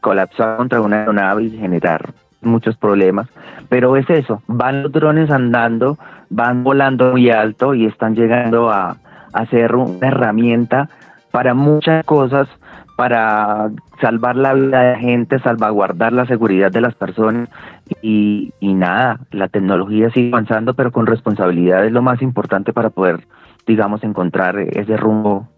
[0.00, 3.28] colapsar contra una aeronave y generar muchos problemas,
[3.68, 5.96] pero es eso, van los drones andando,
[6.28, 8.96] van volando muy alto y están llegando a,
[9.32, 10.88] a ser una herramienta
[11.30, 12.48] para muchas cosas,
[12.96, 13.70] para
[14.00, 17.48] salvar la vida de la gente, salvaguardar la seguridad de las personas
[18.02, 22.90] y, y nada, la tecnología sigue avanzando, pero con responsabilidad es lo más importante para
[22.90, 23.20] poder,
[23.66, 25.48] digamos, encontrar ese rumbo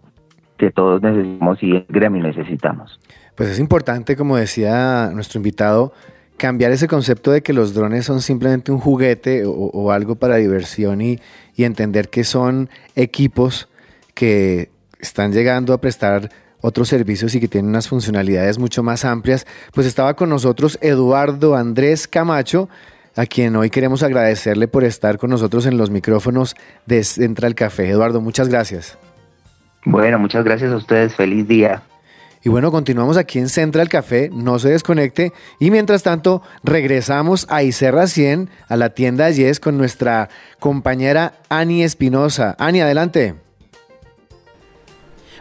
[0.57, 2.99] que todos necesitamos y el gremio necesitamos.
[3.35, 5.93] Pues es importante, como decía nuestro invitado,
[6.37, 11.01] cambiar ese concepto de que los drones son simplemente un juguete o, algo para diversión
[11.01, 11.19] y,
[11.55, 13.69] y entender que son equipos
[14.13, 16.29] que están llegando a prestar
[16.61, 19.45] otros servicios y que tienen unas funcionalidades mucho más amplias.
[19.73, 22.69] Pues estaba con nosotros Eduardo Andrés Camacho,
[23.15, 27.89] a quien hoy queremos agradecerle por estar con nosotros en los micrófonos de Central Café.
[27.89, 28.97] Eduardo, muchas gracias.
[29.85, 31.83] Bueno, muchas gracias a ustedes, feliz día.
[32.43, 35.33] Y bueno, continuamos aquí en Central Café, no se desconecte.
[35.59, 41.83] Y mientras tanto, regresamos a Icerra 100, a la tienda Yes, con nuestra compañera Ani
[41.83, 42.55] Espinosa.
[42.59, 43.44] Ani, adelante.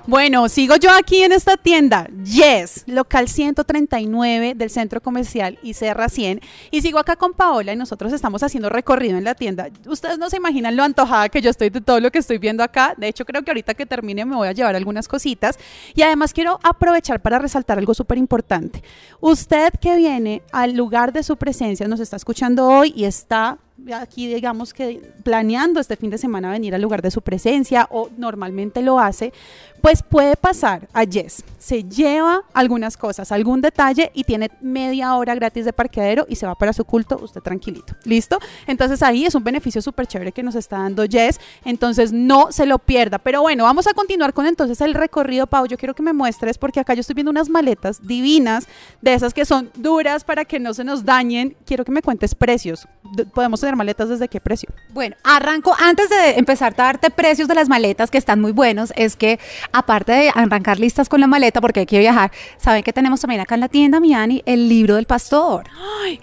[0.07, 6.11] Bueno, sigo yo aquí en esta tienda, Yes, local 139 del centro comercial y Serra
[6.11, 6.43] 100.
[6.71, 9.69] Y sigo acá con Paola y nosotros estamos haciendo recorrido en la tienda.
[9.87, 12.63] Ustedes no se imaginan lo antojada que yo estoy de todo lo que estoy viendo
[12.63, 12.93] acá.
[12.99, 15.59] De hecho, creo que ahorita que termine me voy a llevar algunas cositas.
[15.95, 18.83] Y además quiero aprovechar para resaltar algo súper importante.
[19.21, 23.57] Usted que viene al lugar de su presencia, nos está escuchando hoy y está
[23.93, 28.09] aquí digamos que planeando este fin de semana venir al lugar de su presencia o
[28.17, 29.33] normalmente lo hace,
[29.81, 31.45] pues puede pasar a Yes.
[31.59, 36.47] Se lleva algunas cosas, algún detalle y tiene media hora gratis de parqueadero y se
[36.47, 37.95] va para su culto usted tranquilito.
[38.05, 38.39] ¿Listo?
[38.67, 41.39] Entonces ahí es un beneficio súper chévere que nos está dando Yes.
[41.65, 43.19] Entonces no se lo pierda.
[43.19, 45.67] Pero bueno, vamos a continuar con entonces el recorrido, Pau.
[45.67, 48.67] Yo quiero que me muestres porque acá yo estoy viendo unas maletas divinas
[49.03, 51.57] de esas que son duras para que no se nos dañen.
[51.67, 52.89] Quiero que me cuentes precios.
[53.35, 54.69] Podemos tener maletas desde qué precio.
[54.91, 58.93] Bueno, arranco, antes de empezar a darte precios de las maletas que están muy buenos,
[58.97, 59.39] es que
[59.73, 63.41] aparte de arrancar listas con la maleta, porque hay que viajar, saben que tenemos también
[63.41, 65.65] acá en la tienda, Miani, el libro del pastor.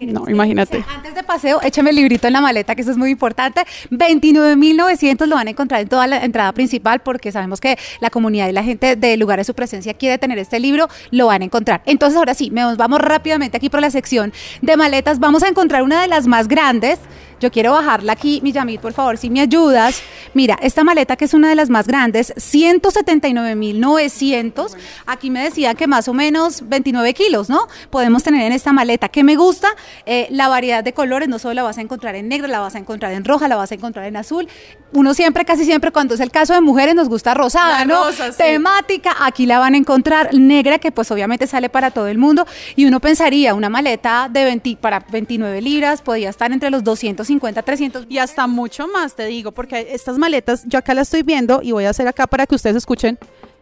[0.01, 0.85] No, imagínate.
[0.95, 3.65] Antes de paseo, échame el librito en la maleta, que eso es muy importante.
[3.89, 8.47] 29.900 lo van a encontrar en toda la entrada principal, porque sabemos que la comunidad
[8.47, 11.45] y la gente de lugar de su presencia quiere tener este libro, lo van a
[11.45, 11.81] encontrar.
[11.85, 15.19] Entonces, ahora sí, nos vamos rápidamente aquí por la sección de maletas.
[15.19, 16.99] Vamos a encontrar una de las más grandes.
[17.41, 20.03] Yo quiero bajarla aquí, mi Yamit, por favor, si me ayudas.
[20.35, 24.77] Mira, esta maleta que es una de las más grandes, 179.900.
[25.07, 27.67] Aquí me decían que más o menos 29 kilos, ¿no?
[27.89, 29.09] Podemos tener en esta maleta.
[29.09, 29.69] que me gusta?
[30.05, 32.75] Eh, la variedad de colores, no solo la vas a encontrar en negra, la vas
[32.75, 34.47] a encontrar en roja, la vas a encontrar en azul.
[34.93, 38.03] Uno siempre, casi siempre, cuando es el caso de mujeres, nos gusta rosada, La ¿no?
[38.05, 38.37] rosa, sí.
[38.37, 42.45] Temática, aquí la van a encontrar negra, que pues obviamente sale para todo el mundo.
[42.75, 47.61] Y uno pensaría, una maleta de 20, para 29 libras podía estar entre los 250,
[47.61, 48.05] 300.
[48.09, 51.71] Y hasta mucho más, te digo, porque estas maletas, yo acá la estoy viendo y
[51.71, 53.17] voy a hacer acá para que ustedes escuchen.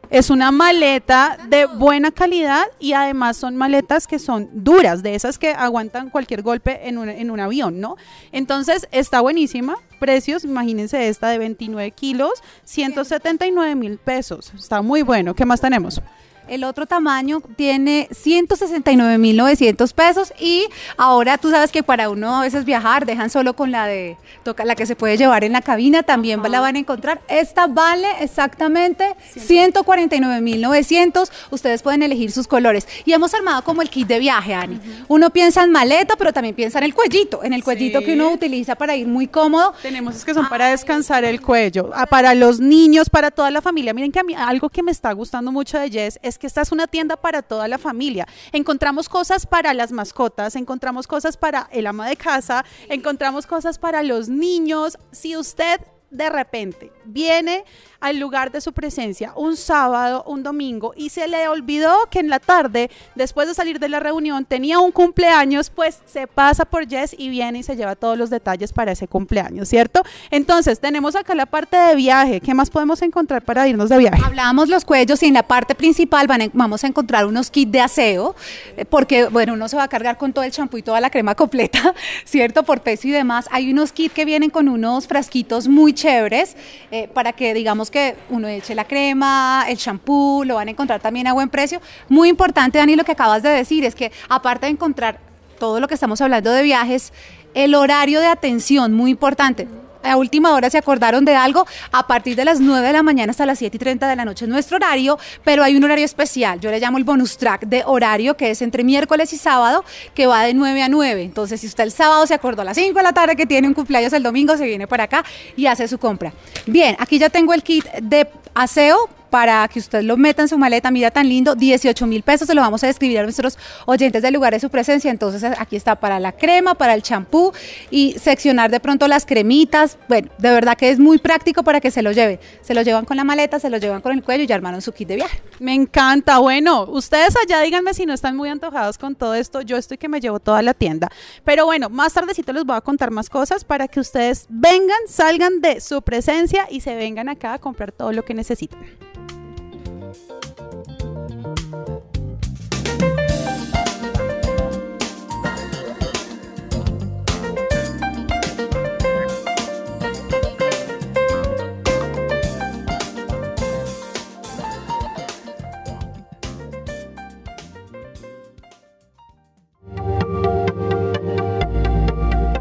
[0.09, 5.37] Es una maleta de buena calidad y además son maletas que son duras, de esas
[5.37, 7.95] que aguantan cualquier golpe en un, en un avión, ¿no?
[8.31, 9.75] Entonces está buenísima.
[9.99, 12.31] Precios, imagínense esta de 29 kilos,
[12.63, 14.53] 179 mil pesos.
[14.57, 15.35] Está muy bueno.
[15.35, 16.01] ¿Qué más tenemos?
[16.49, 20.65] El otro tamaño tiene 169.900 pesos y
[20.97, 24.65] ahora tú sabes que para uno a veces viajar dejan solo con la de toca
[24.65, 27.21] la que se puede llevar en la cabina, también la van a encontrar.
[27.27, 31.29] Esta vale exactamente 149.900.
[31.51, 34.79] Ustedes pueden elegir sus colores y hemos armado como el kit de viaje, Ani.
[35.07, 38.05] Uno piensa en maleta, pero también piensa en el cuellito, en el cuellito Sí.
[38.05, 39.73] que uno utiliza para ir muy cómodo.
[39.83, 43.61] Tenemos es que son para descansar el cuello, ah, para los niños, para toda la
[43.61, 43.93] familia.
[43.93, 46.61] Miren que a mí algo que me está gustando mucho de Yes es que esta
[46.61, 48.27] es una tienda para toda la familia.
[48.51, 54.01] Encontramos cosas para las mascotas, encontramos cosas para el ama de casa, encontramos cosas para
[54.01, 54.97] los niños.
[55.11, 57.63] Si usted de repente viene
[57.99, 62.29] al lugar de su presencia un sábado, un domingo y se le olvidó que en
[62.29, 66.87] la tarde, después de salir de la reunión, tenía un cumpleaños, pues se pasa por
[66.87, 70.01] Jess y viene y se lleva todos los detalles para ese cumpleaños, ¿cierto?
[70.31, 72.39] Entonces, tenemos acá la parte de viaje.
[72.39, 74.21] ¿Qué más podemos encontrar para irnos de viaje?
[74.23, 77.81] Hablábamos los cuellos y en la parte principal van vamos a encontrar unos kits de
[77.81, 78.35] aseo,
[78.77, 81.09] eh, porque bueno, uno se va a cargar con todo el champú y toda la
[81.09, 82.63] crema completa, ¿cierto?
[82.63, 83.47] Por peso y demás.
[83.51, 86.55] Hay unos kits que vienen con unos frasquitos muy chéveres
[86.91, 90.99] eh, para que digamos que uno eche la crema, el shampoo, lo van a encontrar
[90.99, 91.81] también a buen precio.
[92.07, 95.19] Muy importante, Dani, lo que acabas de decir es que aparte de encontrar
[95.59, 97.11] todo lo que estamos hablando de viajes,
[97.53, 99.67] el horario de atención, muy importante
[100.03, 103.31] a última hora se acordaron de algo, a partir de las 9 de la mañana
[103.31, 106.05] hasta las 7 y 30 de la noche es nuestro horario, pero hay un horario
[106.05, 109.83] especial, yo le llamo el bonus track de horario, que es entre miércoles y sábado,
[110.13, 111.23] que va de 9 a 9.
[111.23, 113.67] Entonces, si usted el sábado se acordó a las 5 de la tarde que tiene
[113.67, 115.23] un cumpleaños el domingo, se viene para acá
[115.55, 116.33] y hace su compra.
[116.65, 120.57] Bien, aquí ya tengo el kit de aseo para que usted lo meta en su
[120.57, 124.21] maleta, mira tan lindo, 18 mil pesos, se lo vamos a describir a nuestros oyentes
[124.21, 127.51] del lugar de su presencia, entonces aquí está para la crema, para el champú
[127.89, 131.91] y seccionar de pronto las cremitas, bueno, de verdad que es muy práctico para que
[131.91, 134.43] se lo lleven, se lo llevan con la maleta, se lo llevan con el cuello
[134.43, 135.41] y ya armaron su kit de viaje.
[135.59, 139.77] Me encanta, bueno, ustedes allá díganme si no están muy antojados con todo esto, yo
[139.77, 141.09] estoy que me llevo toda la tienda,
[141.43, 145.61] pero bueno, más tardecito les voy a contar más cosas para que ustedes vengan, salgan
[145.61, 148.79] de su presencia y se vengan acá a comprar todo lo que necesitan.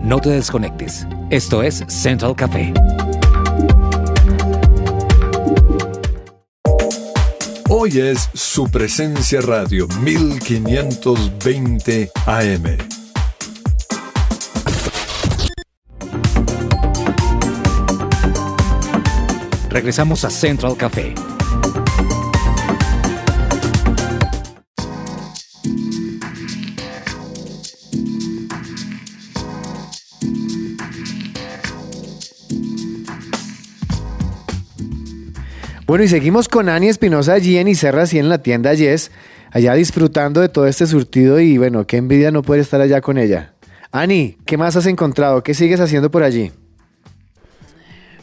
[0.08, 1.06] No te desconectes.
[1.28, 2.72] Esto es Central Café.
[7.68, 12.78] Hoy es su presencia radio 1520 AM.
[19.68, 21.12] Regresamos a Central Café.
[35.88, 39.10] Bueno, y seguimos con Ani Espinosa allí en Icerra, así en la tienda Yes,
[39.50, 43.16] allá disfrutando de todo este surtido y bueno, qué envidia no poder estar allá con
[43.16, 43.54] ella.
[43.90, 45.42] Ani, ¿qué más has encontrado?
[45.42, 46.52] ¿Qué sigues haciendo por allí?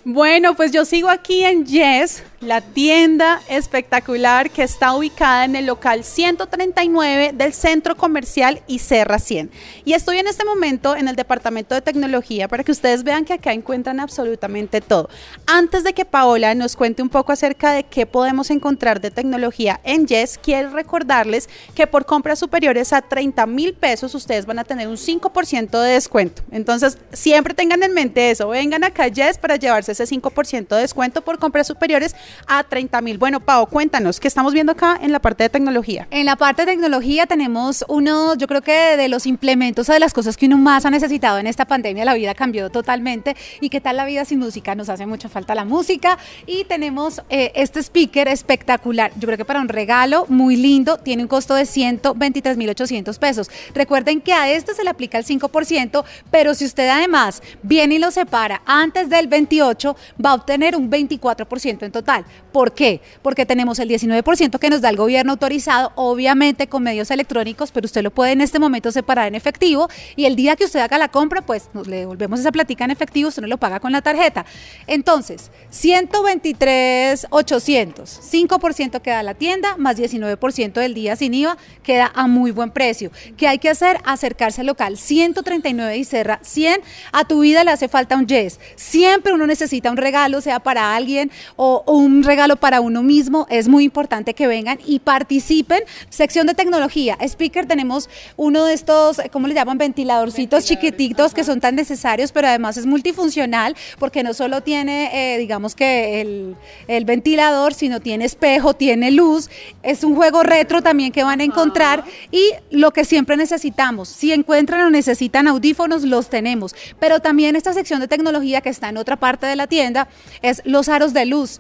[0.04, 5.66] Bueno, pues yo sigo aquí en Yes, la tienda espectacular que está ubicada en el
[5.66, 9.50] local 139 del Centro Comercial y Serra 100.
[9.84, 13.34] Y estoy en este momento en el departamento de tecnología para que ustedes vean que
[13.34, 15.10] acá encuentran absolutamente todo.
[15.48, 19.82] Antes de que Paola nos cuente un poco acerca de qué podemos encontrar de tecnología
[19.84, 24.64] en Yes, quiero recordarles que por compras superiores a 30 mil pesos ustedes van a
[24.64, 26.44] tener un 5% de descuento.
[26.52, 28.50] Entonces, siempre tengan en mente eso.
[28.50, 32.16] Vengan acá a Yes para llevarse ese 5% de descuento por compras superiores
[32.48, 33.18] a 30 mil.
[33.18, 36.08] Bueno, Pau, cuéntanos, ¿qué estamos viendo acá en la parte de tecnología?
[36.12, 40.00] En la parte de tecnología tenemos uno, yo creo que de los implementos o de
[40.00, 43.36] las cosas que uno más ha necesitado en esta pandemia, la vida cambió totalmente.
[43.62, 44.76] ¿Y qué tal la vida sin música?
[44.76, 46.18] Nos hace mucha falta la música.
[46.46, 51.24] Y tenemos eh, este speaker espectacular, yo creo que para un regalo muy lindo, tiene
[51.24, 53.50] un costo de 123 mil 800 pesos.
[53.74, 58.00] Recuerden que a este se le aplica el 5%, pero si usted además viene y
[58.00, 62.15] lo separa antes del 28, va a obtener un 24% en total.
[62.52, 63.02] ¿Por qué?
[63.22, 67.86] Porque tenemos el 19% que nos da el gobierno autorizado, obviamente con medios electrónicos, pero
[67.86, 70.98] usted lo puede en este momento separar en efectivo y el día que usted haga
[70.98, 73.92] la compra, pues nos le devolvemos esa platica en efectivo, usted no lo paga con
[73.92, 74.46] la tarjeta.
[74.88, 82.28] Entonces, 123, 800, 5% queda la tienda, más 19% del día sin IVA, queda a
[82.28, 83.12] muy buen precio.
[83.38, 83.98] ¿Qué hay que hacer?
[84.06, 86.82] Acercarse al local 139 y cerra 100.
[87.12, 88.60] A tu vida le hace falta un yes.
[88.76, 93.48] Siempre uno necesita un regalo, sea para alguien o, o un regalo para uno mismo.
[93.50, 95.84] Es muy importante que vengan y participen.
[96.10, 97.18] Sección de tecnología.
[97.22, 99.78] Speaker, tenemos uno de estos, ¿cómo le llaman?
[99.78, 105.38] Ventiladorcitos chiquititos que son tan necesarios, pero además es multifuncional porque no solo tiene, eh,
[105.38, 106.56] digamos que el,
[106.88, 109.50] el ventilador, sino tiene espejo, tiene luz.
[109.84, 114.10] Es un juego retro también que van a encontrar y lo que siempre necesitamos.
[114.10, 116.76] Si encuentran o necesitan audífonos, los tenemos.
[117.00, 120.08] Pero también esta sección de tecnología que está en otra parte de la tienda
[120.42, 121.60] es los aros de luz.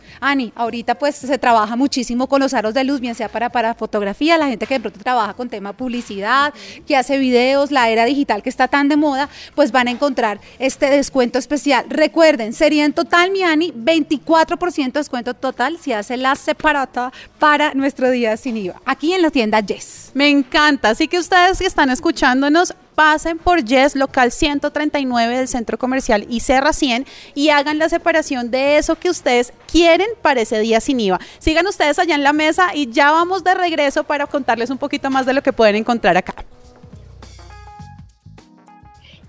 [0.55, 4.37] Ahorita pues se trabaja muchísimo con los aros de luz, bien sea para, para fotografía,
[4.37, 6.53] la gente que de pronto trabaja con tema publicidad,
[6.85, 10.39] que hace videos, la era digital que está tan de moda, pues van a encontrar
[10.59, 11.85] este descuento especial.
[11.89, 17.73] Recuerden, sería en total, mi Ani, 24% de descuento total si hace la separata para
[17.73, 20.11] nuestro día sin IVA, aquí en la tienda Yes.
[20.13, 25.77] Me encanta, así que ustedes que están escuchándonos, pasen por Yes local 139 del centro
[25.77, 30.59] comercial y Serra 100 y hagan la separación de eso que ustedes quieren para ese
[30.59, 31.19] día sin IVA.
[31.39, 35.09] Sigan ustedes allá en la mesa y ya vamos de regreso para contarles un poquito
[35.09, 36.33] más de lo que pueden encontrar acá.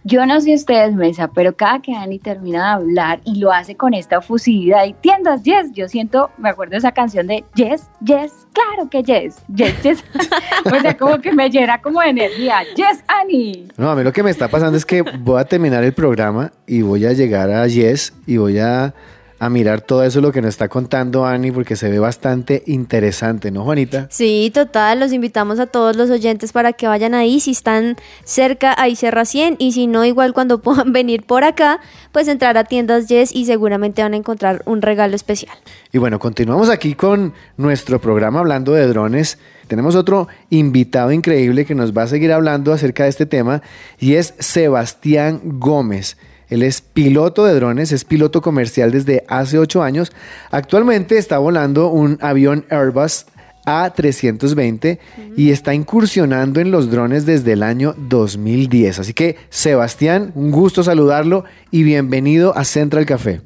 [0.09, 3.75] Yo no sé ustedes, Mesa, pero cada que Dani termina de hablar y lo hace
[3.75, 8.47] con esta fusividad y tiendas, yes, yo siento, me acuerdo esa canción de yes, yes,
[8.53, 10.05] claro que yes, yes, yes.
[10.65, 12.59] o sea, como que me llena como de energía.
[12.77, 13.67] Yes, Annie.
[13.77, 16.53] No, a mí lo que me está pasando es que voy a terminar el programa
[16.69, 18.95] y voy a llegar a Yes y voy a
[19.39, 23.51] a mirar todo eso lo que nos está contando Ani porque se ve bastante interesante,
[23.51, 24.09] ¿no, Juanita?
[24.11, 28.75] Sí, total, los invitamos a todos los oyentes para que vayan ahí, si están cerca,
[28.79, 31.81] ahí Serra 100 y si no, igual cuando puedan venir por acá,
[32.13, 35.57] pues entrar a tiendas Yes y seguramente van a encontrar un regalo especial.
[35.93, 39.39] Y bueno, continuamos aquí con nuestro programa hablando de drones.
[39.69, 43.63] Tenemos otro invitado increíble que nos va a seguir hablando acerca de este tema
[43.99, 46.17] y es Sebastián Gómez.
[46.49, 50.13] Él es piloto de drones, es piloto comercial desde hace ocho años.
[50.51, 53.27] Actualmente está volando un avión Airbus
[53.67, 54.99] A320
[55.37, 59.01] y está incursionando en los drones desde el año 2010.
[59.01, 63.41] Así que, Sebastián, un gusto saludarlo y bienvenido a Central Café.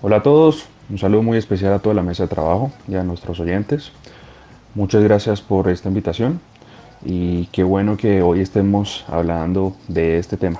[0.00, 3.04] Hola a todos, un saludo muy especial a toda la mesa de trabajo y a
[3.04, 3.92] nuestros oyentes.
[4.74, 6.40] Muchas gracias por esta invitación
[7.04, 10.58] y qué bueno que hoy estemos hablando de este tema.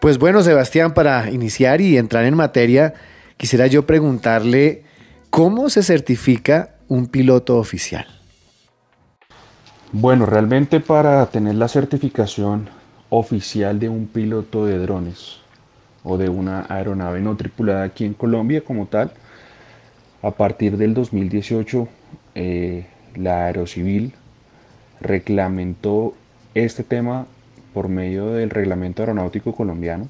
[0.00, 2.94] Pues bueno, Sebastián, para iniciar y entrar en materia,
[3.36, 4.84] quisiera yo preguntarle,
[5.30, 8.06] ¿cómo se certifica un piloto oficial?
[9.92, 12.68] Bueno, realmente para tener la certificación
[13.08, 15.38] oficial de un piloto de drones
[16.04, 19.12] o de una aeronave no tripulada aquí en Colombia como tal,
[20.22, 21.88] a partir del 2018
[22.34, 24.12] eh, la Aerocivil
[25.00, 26.14] reglamentó
[26.54, 27.26] este tema
[27.76, 30.08] por medio del reglamento aeronáutico colombiano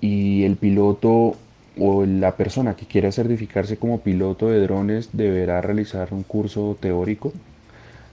[0.00, 1.36] y el piloto
[1.78, 7.34] o la persona que quiera certificarse como piloto de drones deberá realizar un curso teórico.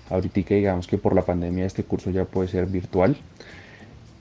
[0.09, 3.15] Ahorita digamos que por la pandemia este curso ya puede ser virtual.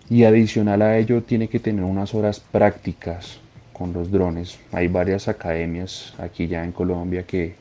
[0.08, 3.40] Y adicional a ello tiene que tener unas horas prácticas
[3.72, 4.60] con los drones.
[4.70, 7.56] Hay varias academias aquí ya en Colombia que,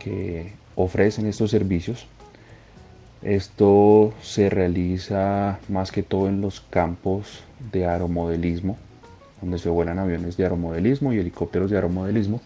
[0.00, 2.08] que ofrecen estos servicios.
[3.22, 7.42] Esto se realiza más que todo en los campos
[7.72, 8.76] de aeromodelismo,
[9.40, 12.40] donde se vuelan aviones de aeromodelismo y helicópteros de aeromodelismo.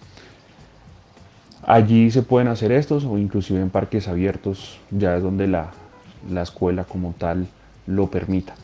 [1.63, 5.73] Allí se pueden hacer estos o inclusive en parques abiertos, ya es donde la,
[6.31, 7.47] la escuela como tal
[7.87, 8.55] lo permita.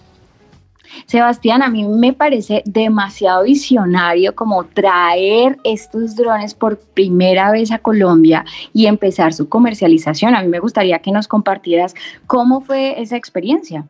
[1.06, 7.78] Sebastián, a mí me parece demasiado visionario como traer estos drones por primera vez a
[7.78, 10.34] Colombia y empezar su comercialización.
[10.34, 11.94] A mí me gustaría que nos compartieras
[12.26, 13.86] cómo fue esa experiencia.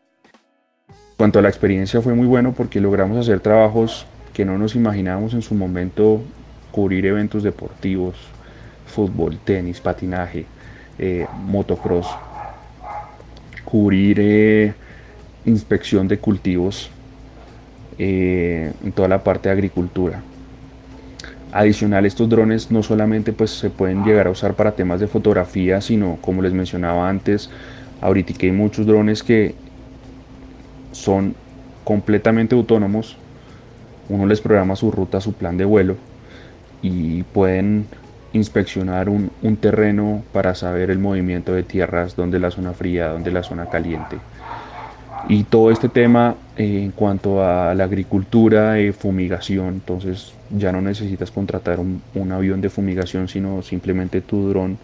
[1.16, 5.34] Cuanto a la experiencia fue muy bueno porque logramos hacer trabajos que no nos imaginábamos
[5.34, 6.20] en su momento,
[6.70, 8.14] cubrir eventos deportivos,
[8.86, 10.46] fútbol, tenis, patinaje,
[10.98, 12.06] eh, motocross,
[13.64, 14.18] cubrir...
[14.20, 14.74] Eh,
[15.48, 16.90] inspección de cultivos
[17.98, 20.22] eh, en toda la parte de agricultura.
[21.50, 25.80] Adicional, estos drones no solamente pues, se pueden llegar a usar para temas de fotografía,
[25.80, 27.50] sino como les mencionaba antes,
[28.00, 29.54] ahorita hay muchos drones que
[30.92, 31.34] son
[31.84, 33.16] completamente autónomos.
[34.08, 35.96] Uno les programa su ruta, su plan de vuelo
[36.82, 37.86] y pueden
[38.32, 43.30] inspeccionar un, un terreno para saber el movimiento de tierras, donde la zona fría, donde
[43.30, 44.18] la zona caliente.
[45.28, 50.80] Y todo este tema eh, en cuanto a la agricultura, y fumigación, entonces ya no
[50.80, 54.78] necesitas contratar un, avión de fumigación, sino simplemente tu dron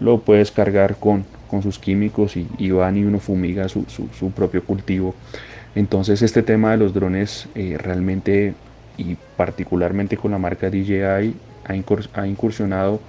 [0.00, 4.30] lo puedes cargar con, con sus químicos y, y, van y uno fumiga su, su,
[4.32, 5.14] propio cultivo.
[5.74, 8.52] Entonces este tema de los drones eh, realmente
[8.98, 11.34] y particularmente con la marca DJI
[12.14, 13.00] ha incursionado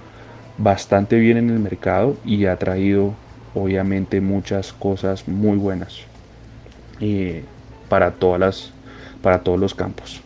[0.56, 3.12] bastante bien en el mercado y ha traído
[3.54, 6.09] obviamente muchas cosas muy buenas
[7.88, 8.72] para, todas las,
[9.22, 10.22] para todos los campos.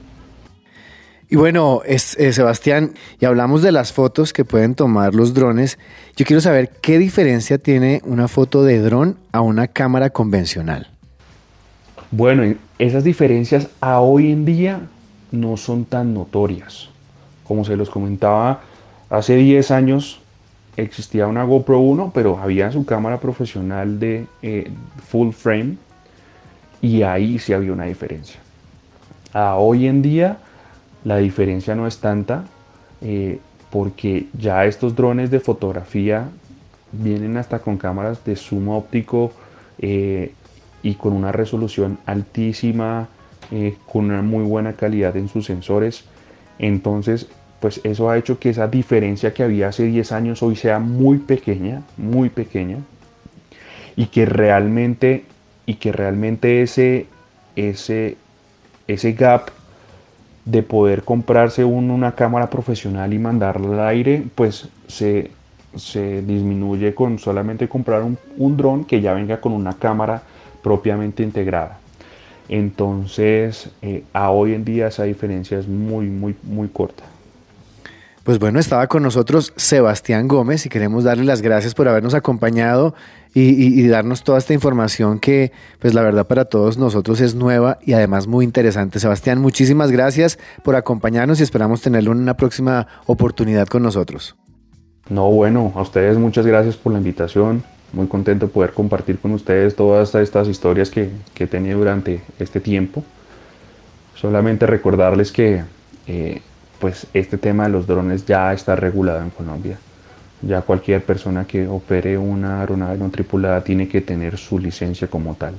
[1.29, 5.79] Y bueno, es, eh, Sebastián, y hablamos de las fotos que pueden tomar los drones.
[6.17, 10.91] Yo quiero saber qué diferencia tiene una foto de dron a una cámara convencional.
[12.11, 14.81] Bueno, esas diferencias a hoy en día
[15.33, 16.89] no son tan notorias.
[17.43, 18.61] Como se los comentaba,
[19.11, 20.21] hace 10 años
[20.77, 24.71] existía una GoPro 1, pero había su cámara profesional de eh,
[25.09, 25.77] full frame
[26.85, 28.39] y ahí sí había una diferencia.
[29.33, 30.37] A hoy en día
[31.03, 32.45] la diferencia no es tanta
[33.01, 33.39] eh,
[33.71, 36.29] porque ya estos drones de fotografía
[36.93, 39.33] vienen hasta con cámaras de zoom óptico
[39.79, 40.35] eh,
[40.83, 43.09] y con una resolución altísima,
[43.51, 46.05] eh, con una muy buena calidad en sus sensores.
[46.59, 47.29] Entonces,
[47.61, 51.17] pues eso ha hecho que esa diferencia que había hace 10 años hoy sea muy
[51.17, 52.77] pequeña, muy pequeña,
[53.97, 55.25] y que realmente
[55.67, 57.07] y que realmente ese,
[57.57, 58.17] ese,
[58.87, 59.51] ese gap
[60.45, 65.31] de poder comprarse una cámara profesional y mandarla al aire, pues se,
[65.77, 70.23] se disminuye con solamente comprar un, un dron que ya venga con una cámara
[70.63, 71.79] propiamente integrada.
[72.49, 77.05] Entonces, eh, a hoy en día esa diferencia es muy, muy, muy corta.
[78.23, 82.95] Pues bueno, estaba con nosotros Sebastián Gómez y queremos darle las gracias por habernos acompañado
[83.35, 87.93] y, darnos toda esta información que, pues la verdad para todos nosotros es nueva y
[87.93, 89.01] además muy interesante.
[89.01, 94.37] Sebastián, muchísimas gracias por acompañarnos y esperamos tenerlo en una próxima oportunidad con nosotros.
[95.09, 97.65] No, bueno, a ustedes muchas gracias por la invitación.
[97.93, 102.23] Muy contento de poder compartir con ustedes todas estas historias que, que he tenido durante
[102.39, 103.05] este tiempo.
[104.15, 105.63] Solamente recordarles que
[106.07, 106.41] eh,
[106.79, 109.79] pues este tema de los drones ya está regulado en Colombia.
[110.47, 115.35] Ya cualquier persona que opere una aeronave no tripulada tiene que tener su licencia como
[115.35, 115.55] tal.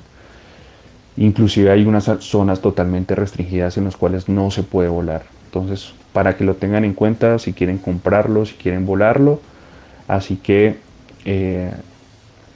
[1.18, 5.24] Inclusive hay unas zonas totalmente restringidas en las cuales no se puede volar.
[5.46, 9.42] Entonces, para que lo tengan en cuenta, si quieren comprarlo, si quieren volarlo.
[10.08, 10.78] Así que
[11.24, 11.72] eh,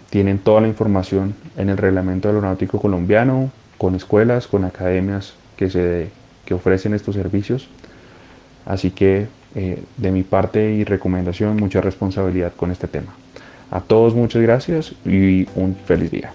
[0.10, 6.10] tienen toda la información en el reglamento aeronáutico colombiano, con escuelas, con academias que, se,
[6.46, 7.70] que ofrecen estos servicios.
[8.66, 13.16] Así que eh, de mi parte y recomendación, mucha responsabilidad con este tema.
[13.72, 16.32] A todos muchas gracias y un feliz día.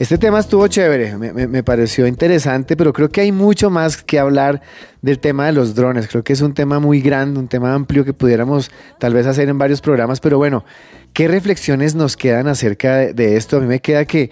[0.00, 4.62] Este tema estuvo chévere, me, pareció interesante, pero creo que hay mucho más que hablar
[5.02, 6.08] del tema de los drones.
[6.08, 9.50] Creo que es un tema muy grande, un tema amplio que pudiéramos tal vez hacer
[9.50, 10.64] en varios programas, pero bueno,
[11.12, 13.58] ¿qué reflexiones nos quedan acerca de, esto?
[13.58, 14.30] A mí me queda que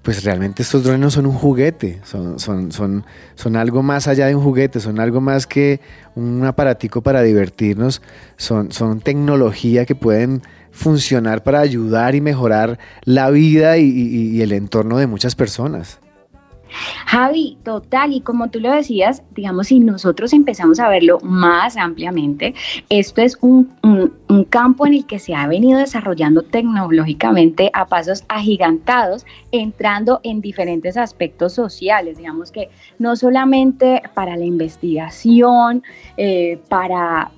[0.00, 3.04] pues realmente estos drones no son un juguete, son, son, son,
[3.34, 5.82] son algo más allá de un juguete, son algo más que
[6.14, 8.00] un aparatico para divertirnos,
[8.38, 10.40] son tecnología que pueden
[10.72, 16.00] funcionar para ayudar y mejorar la vida y, el entorno de muchas personas.
[17.06, 22.54] Javi, total, y como tú lo decías, digamos, si nosotros empezamos a verlo más ampliamente,
[22.88, 28.24] esto es un, un, campo en el que se ha venido desarrollando tecnológicamente a pasos
[28.28, 35.82] agigantados, entrando en diferentes aspectos sociales, digamos que no solamente para la investigación,
[36.16, 37.30] eh, para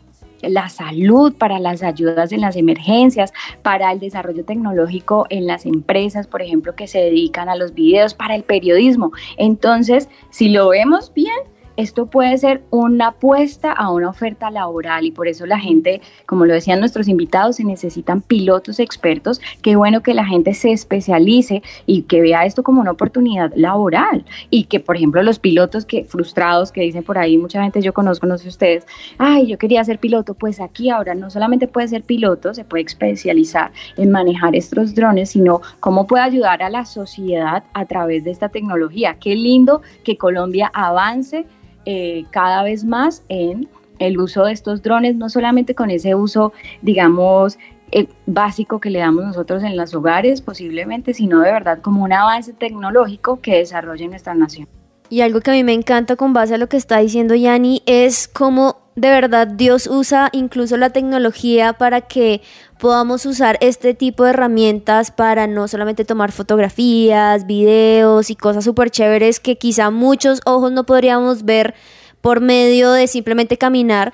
[0.48, 3.32] la salud, para las ayudas en las emergencias,
[3.62, 8.14] para el desarrollo tecnológico en las empresas, por ejemplo, que se dedican a los videos,
[8.14, 9.12] para el periodismo.
[9.36, 11.34] Entonces, si lo vemos bien,
[11.76, 16.46] esto puede ser una apuesta a una oferta laboral y por eso la gente, como
[16.46, 19.40] lo decían nuestros invitados, se necesitan pilotos expertos.
[19.62, 24.24] Qué bueno que la gente se especialice y que vea esto como una oportunidad laboral
[24.50, 27.92] y que, por ejemplo, los pilotos que frustrados que dicen por ahí, mucha gente yo
[27.92, 28.86] conozco, no sé ustedes,
[29.18, 32.84] ay, yo quería ser piloto, pues aquí ahora no solamente puede ser piloto, se puede
[32.84, 38.30] especializar en manejar estos drones, sino cómo puede ayudar a la sociedad a través de
[38.30, 39.16] esta tecnología.
[39.20, 41.46] Qué lindo que Colombia avance
[41.84, 43.68] eh, cada vez más en
[43.98, 47.58] el uso de estos drones, no solamente con ese uso, digamos,
[47.92, 52.12] eh, básico que le damos nosotros en los hogares posiblemente, sino de verdad como un
[52.12, 54.68] avance tecnológico que desarrolla nuestra nación.
[55.14, 57.84] Y algo que a mí me encanta con base a lo que está diciendo Yanni
[57.86, 62.42] es cómo de verdad Dios usa incluso la tecnología para que
[62.80, 68.90] podamos usar este tipo de herramientas para no solamente tomar fotografías, videos y cosas súper
[68.90, 71.76] chéveres que quizá muchos ojos no podríamos ver
[72.20, 74.12] por medio de simplemente caminar,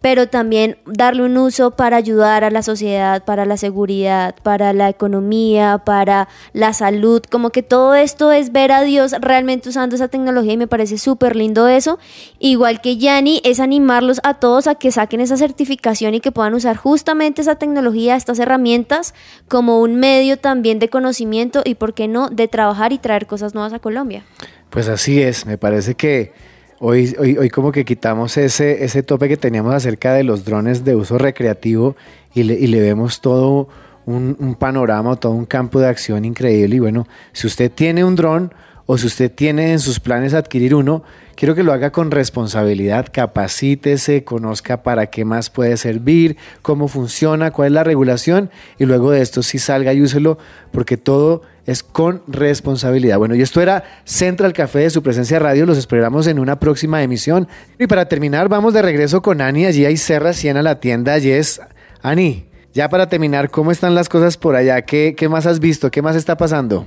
[0.00, 4.88] pero también darle un uso para ayudar a la sociedad, para la seguridad, para la
[4.88, 10.08] economía, para la salud, como que todo esto es ver a Dios realmente usando esa
[10.08, 11.98] tecnología y me parece súper lindo eso.
[12.38, 16.54] Igual que Yanni, es animarlos a todos a que saquen esa certificación y que puedan
[16.54, 19.14] usar justamente esa tecnología, estas herramientas,
[19.48, 23.54] como un medio también de conocimiento y, ¿por qué no?, de trabajar y traer cosas
[23.54, 24.24] nuevas a Colombia.
[24.70, 26.32] Pues así es, me parece que
[26.80, 30.84] Hoy, hoy, hoy, como que quitamos ese, ese tope que teníamos acerca de los drones
[30.84, 31.96] de uso recreativo
[32.34, 33.68] y le, y le vemos todo
[34.06, 36.76] un, un, panorama, todo un campo de acción increíble.
[36.76, 38.54] Y bueno, si usted tiene un dron
[38.90, 41.02] o si usted tiene en sus planes adquirir uno,
[41.36, 47.50] quiero que lo haga con responsabilidad, capacítese, conozca para qué más puede servir, cómo funciona,
[47.50, 50.38] cuál es la regulación y luego de esto sí salga y úselo
[50.72, 53.18] porque todo es con responsabilidad.
[53.18, 55.66] Bueno, y esto era Central Café de su presencia radio.
[55.66, 57.46] Los esperamos en una próxima emisión.
[57.78, 59.66] Y para terminar, vamos de regreso con Ani.
[59.66, 61.18] Allí hay Serra 100 a la tienda.
[61.18, 61.60] Yes.
[62.00, 64.80] Ani, ya para terminar, ¿cómo están las cosas por allá?
[64.80, 65.90] ¿Qué, ¿Qué más has visto?
[65.90, 66.86] ¿Qué más está pasando?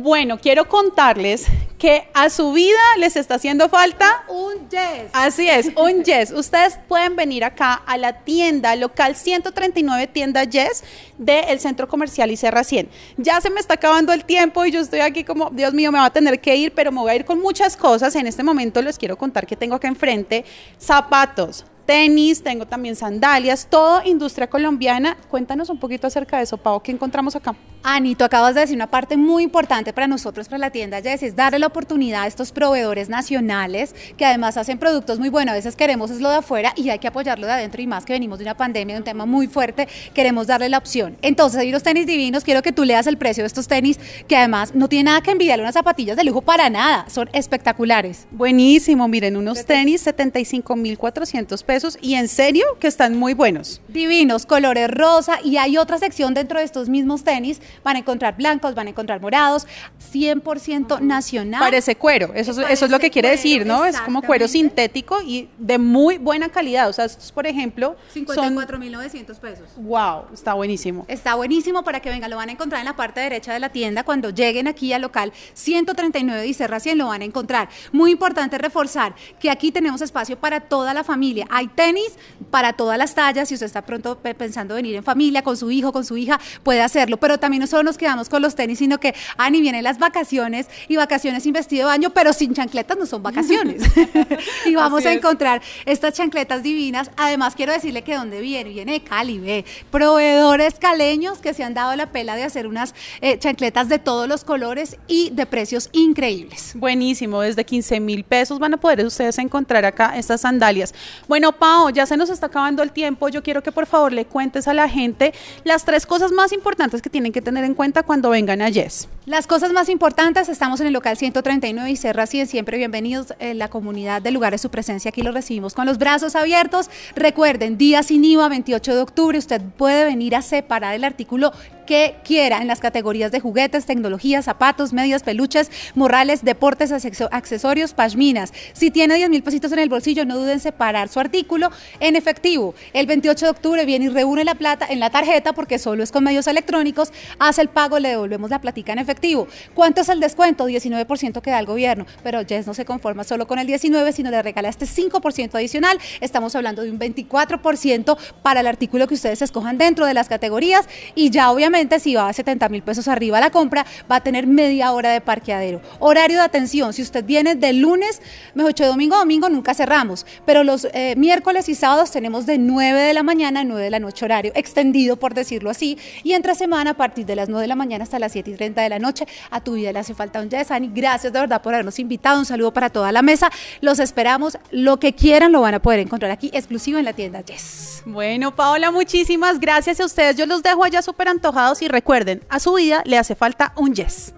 [0.00, 1.46] Bueno, quiero contarles
[1.76, 5.10] que a su vida les está haciendo falta Un yes.
[5.12, 6.30] Así es, un Yes.
[6.30, 10.84] Ustedes pueden venir acá a la tienda local 139 tienda Yes
[11.18, 12.88] del Centro Comercial Icerra 100.
[13.16, 15.98] Ya se me está acabando el tiempo y yo estoy aquí como, Dios mío, me
[15.98, 18.14] va a tener que ir, pero me voy a ir con muchas cosas.
[18.14, 20.44] En este momento les quiero contar que tengo acá enfrente
[20.78, 25.16] zapatos, tenis, tengo también sandalias, todo industria colombiana.
[25.30, 27.56] Cuéntanos un poquito acerca de eso, Pau, ¿qué encontramos acá?
[27.82, 31.22] Ani, tú acabas de decir una parte muy importante para nosotros, para la tienda Yes,
[31.22, 35.52] es darle la oportunidad a estos proveedores nacionales que además hacen productos muy buenos.
[35.52, 38.04] A veces queremos es lo de afuera y hay que apoyarlo de adentro y más
[38.04, 41.16] que venimos de una pandemia, de un tema muy fuerte, queremos darle la opción.
[41.22, 44.36] Entonces, hay unos tenis divinos, quiero que tú leas el precio de estos tenis que
[44.36, 48.26] además no tiene nada que envidiarle unas zapatillas de lujo para nada, son espectaculares.
[48.30, 53.80] Buenísimo, miren, unos tenis 75.400 pesos y en serio que están muy buenos.
[53.88, 58.36] Divinos, colores rosa y hay otra sección dentro de estos mismos tenis, van a encontrar
[58.36, 59.66] blancos, van a encontrar morados,
[60.12, 61.60] 100% nacional.
[61.60, 63.84] Parece cuero, eso, es- eso es lo que quiere cuero, decir, ¿no?
[63.84, 66.88] Es como cuero sintético y de muy buena calidad.
[66.88, 67.96] O sea, estos, por ejemplo,
[68.34, 68.56] son...
[68.56, 69.68] 54.900 pesos.
[69.76, 71.04] Wow, está buenísimo.
[71.08, 73.68] Está buenísimo para que vengan, lo van a encontrar en la parte derecha de la
[73.70, 74.04] tienda.
[74.04, 77.68] Cuando lleguen aquí al local 139 de Icerra 100 lo van a encontrar.
[77.92, 81.46] Muy importante reforzar que aquí tenemos espacio para toda la familia.
[81.50, 82.12] Hay tenis
[82.50, 83.48] para todas las tallas.
[83.48, 86.40] Si usted está pronto pe- pensando venir en familia con su hijo, con su hija,
[86.62, 87.16] puede hacerlo.
[87.18, 90.66] Pero también no solo nos quedamos con los tenis, sino que, Ani, vienen las vacaciones
[90.88, 93.82] y vacaciones sin vestido de baño, pero sin chancletas no son vacaciones.
[94.66, 97.10] y vamos a encontrar estas chancletas divinas.
[97.16, 99.64] Además, quiero decirle que dónde viene, viene de Cali, ve.
[99.90, 104.28] Proveedores caleños que se han dado la pela de hacer unas eh, chancletas de todos
[104.28, 106.72] los colores y de precios increíbles.
[106.74, 110.94] Buenísimo, desde 15 mil pesos van a poder ustedes encontrar acá estas sandalias.
[111.26, 113.28] Bueno, Pau, ya se nos está acabando el tiempo.
[113.28, 115.34] Yo quiero que por favor le cuentes a la gente
[115.64, 119.08] las tres cosas más importantes que tienen que tener en cuenta cuando vengan a Yes.
[119.26, 123.58] Las cosas más importantes, estamos en el local 139 y Serra 100, siempre bienvenidos en
[123.58, 126.88] la comunidad de lugares su presencia, aquí los recibimos con los brazos abiertos.
[127.14, 131.52] Recuerden, día sin IVA, 28 de octubre, usted puede venir a separar el artículo
[131.88, 137.94] que quiera en las categorías de juguetes, tecnología, zapatos, medias, peluches, morrales, deportes, acceso- accesorios,
[137.94, 138.52] pashminas.
[138.74, 141.70] Si tiene 10 mil pesitos en el bolsillo, no duden en separar su artículo
[142.00, 142.74] en efectivo.
[142.92, 146.12] El 28 de octubre viene y reúne la plata en la tarjeta porque solo es
[146.12, 149.48] con medios electrónicos, hace el pago, le devolvemos la platica en efectivo.
[149.72, 150.68] ¿Cuánto es el descuento?
[150.68, 154.30] 19% que da el gobierno, pero Jess no se conforma solo con el 19, sino
[154.30, 155.98] le regala este 5% adicional.
[156.20, 160.86] Estamos hablando de un 24% para el artículo que ustedes escojan dentro de las categorías
[161.14, 164.46] y ya obviamente si va a 70 mil pesos arriba la compra, va a tener
[164.46, 165.80] media hora de parqueadero.
[165.98, 168.20] Horario de atención, si usted viene de lunes,
[168.54, 172.46] mejor dicho, de domingo a domingo nunca cerramos, pero los eh, miércoles y sábados tenemos
[172.46, 175.98] de 9 de la mañana a 9 de la noche horario extendido, por decirlo así,
[176.22, 178.54] y entre semana a partir de las 9 de la mañana hasta las 7 y
[178.54, 179.26] 30 de la noche.
[179.50, 180.90] A tu vida le hace falta un yes, Ani.
[180.92, 182.38] Gracias de verdad por habernos invitado.
[182.38, 183.50] Un saludo para toda la mesa.
[183.80, 184.58] Los esperamos.
[184.70, 188.02] Lo que quieran lo van a poder encontrar aquí, exclusivo en la tienda Yes.
[188.04, 190.36] Bueno, Paola, muchísimas gracias a ustedes.
[190.36, 193.94] Yo los dejo allá súper antojados y recuerden, a su vida le hace falta un
[193.94, 194.34] Yes.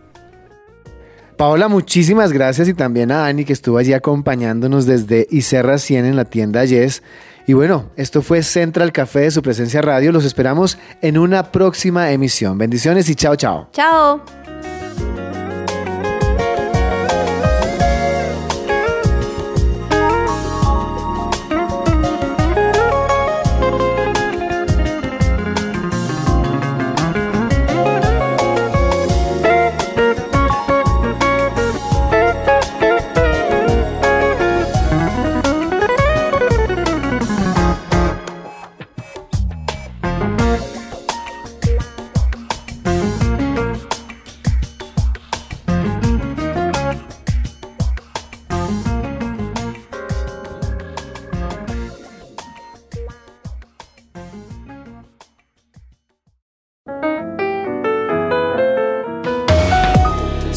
[1.37, 6.17] Paola, muchísimas gracias y también a Ani que estuvo allí acompañándonos desde Icerra 100 en
[6.17, 7.03] la tienda Yes.
[7.47, 10.13] Y bueno, esto fue Central Café de su presencia radio.
[10.13, 12.59] Los esperamos en una próxima emisión.
[12.59, 13.69] Bendiciones y chao, chao.
[13.73, 14.23] Chao.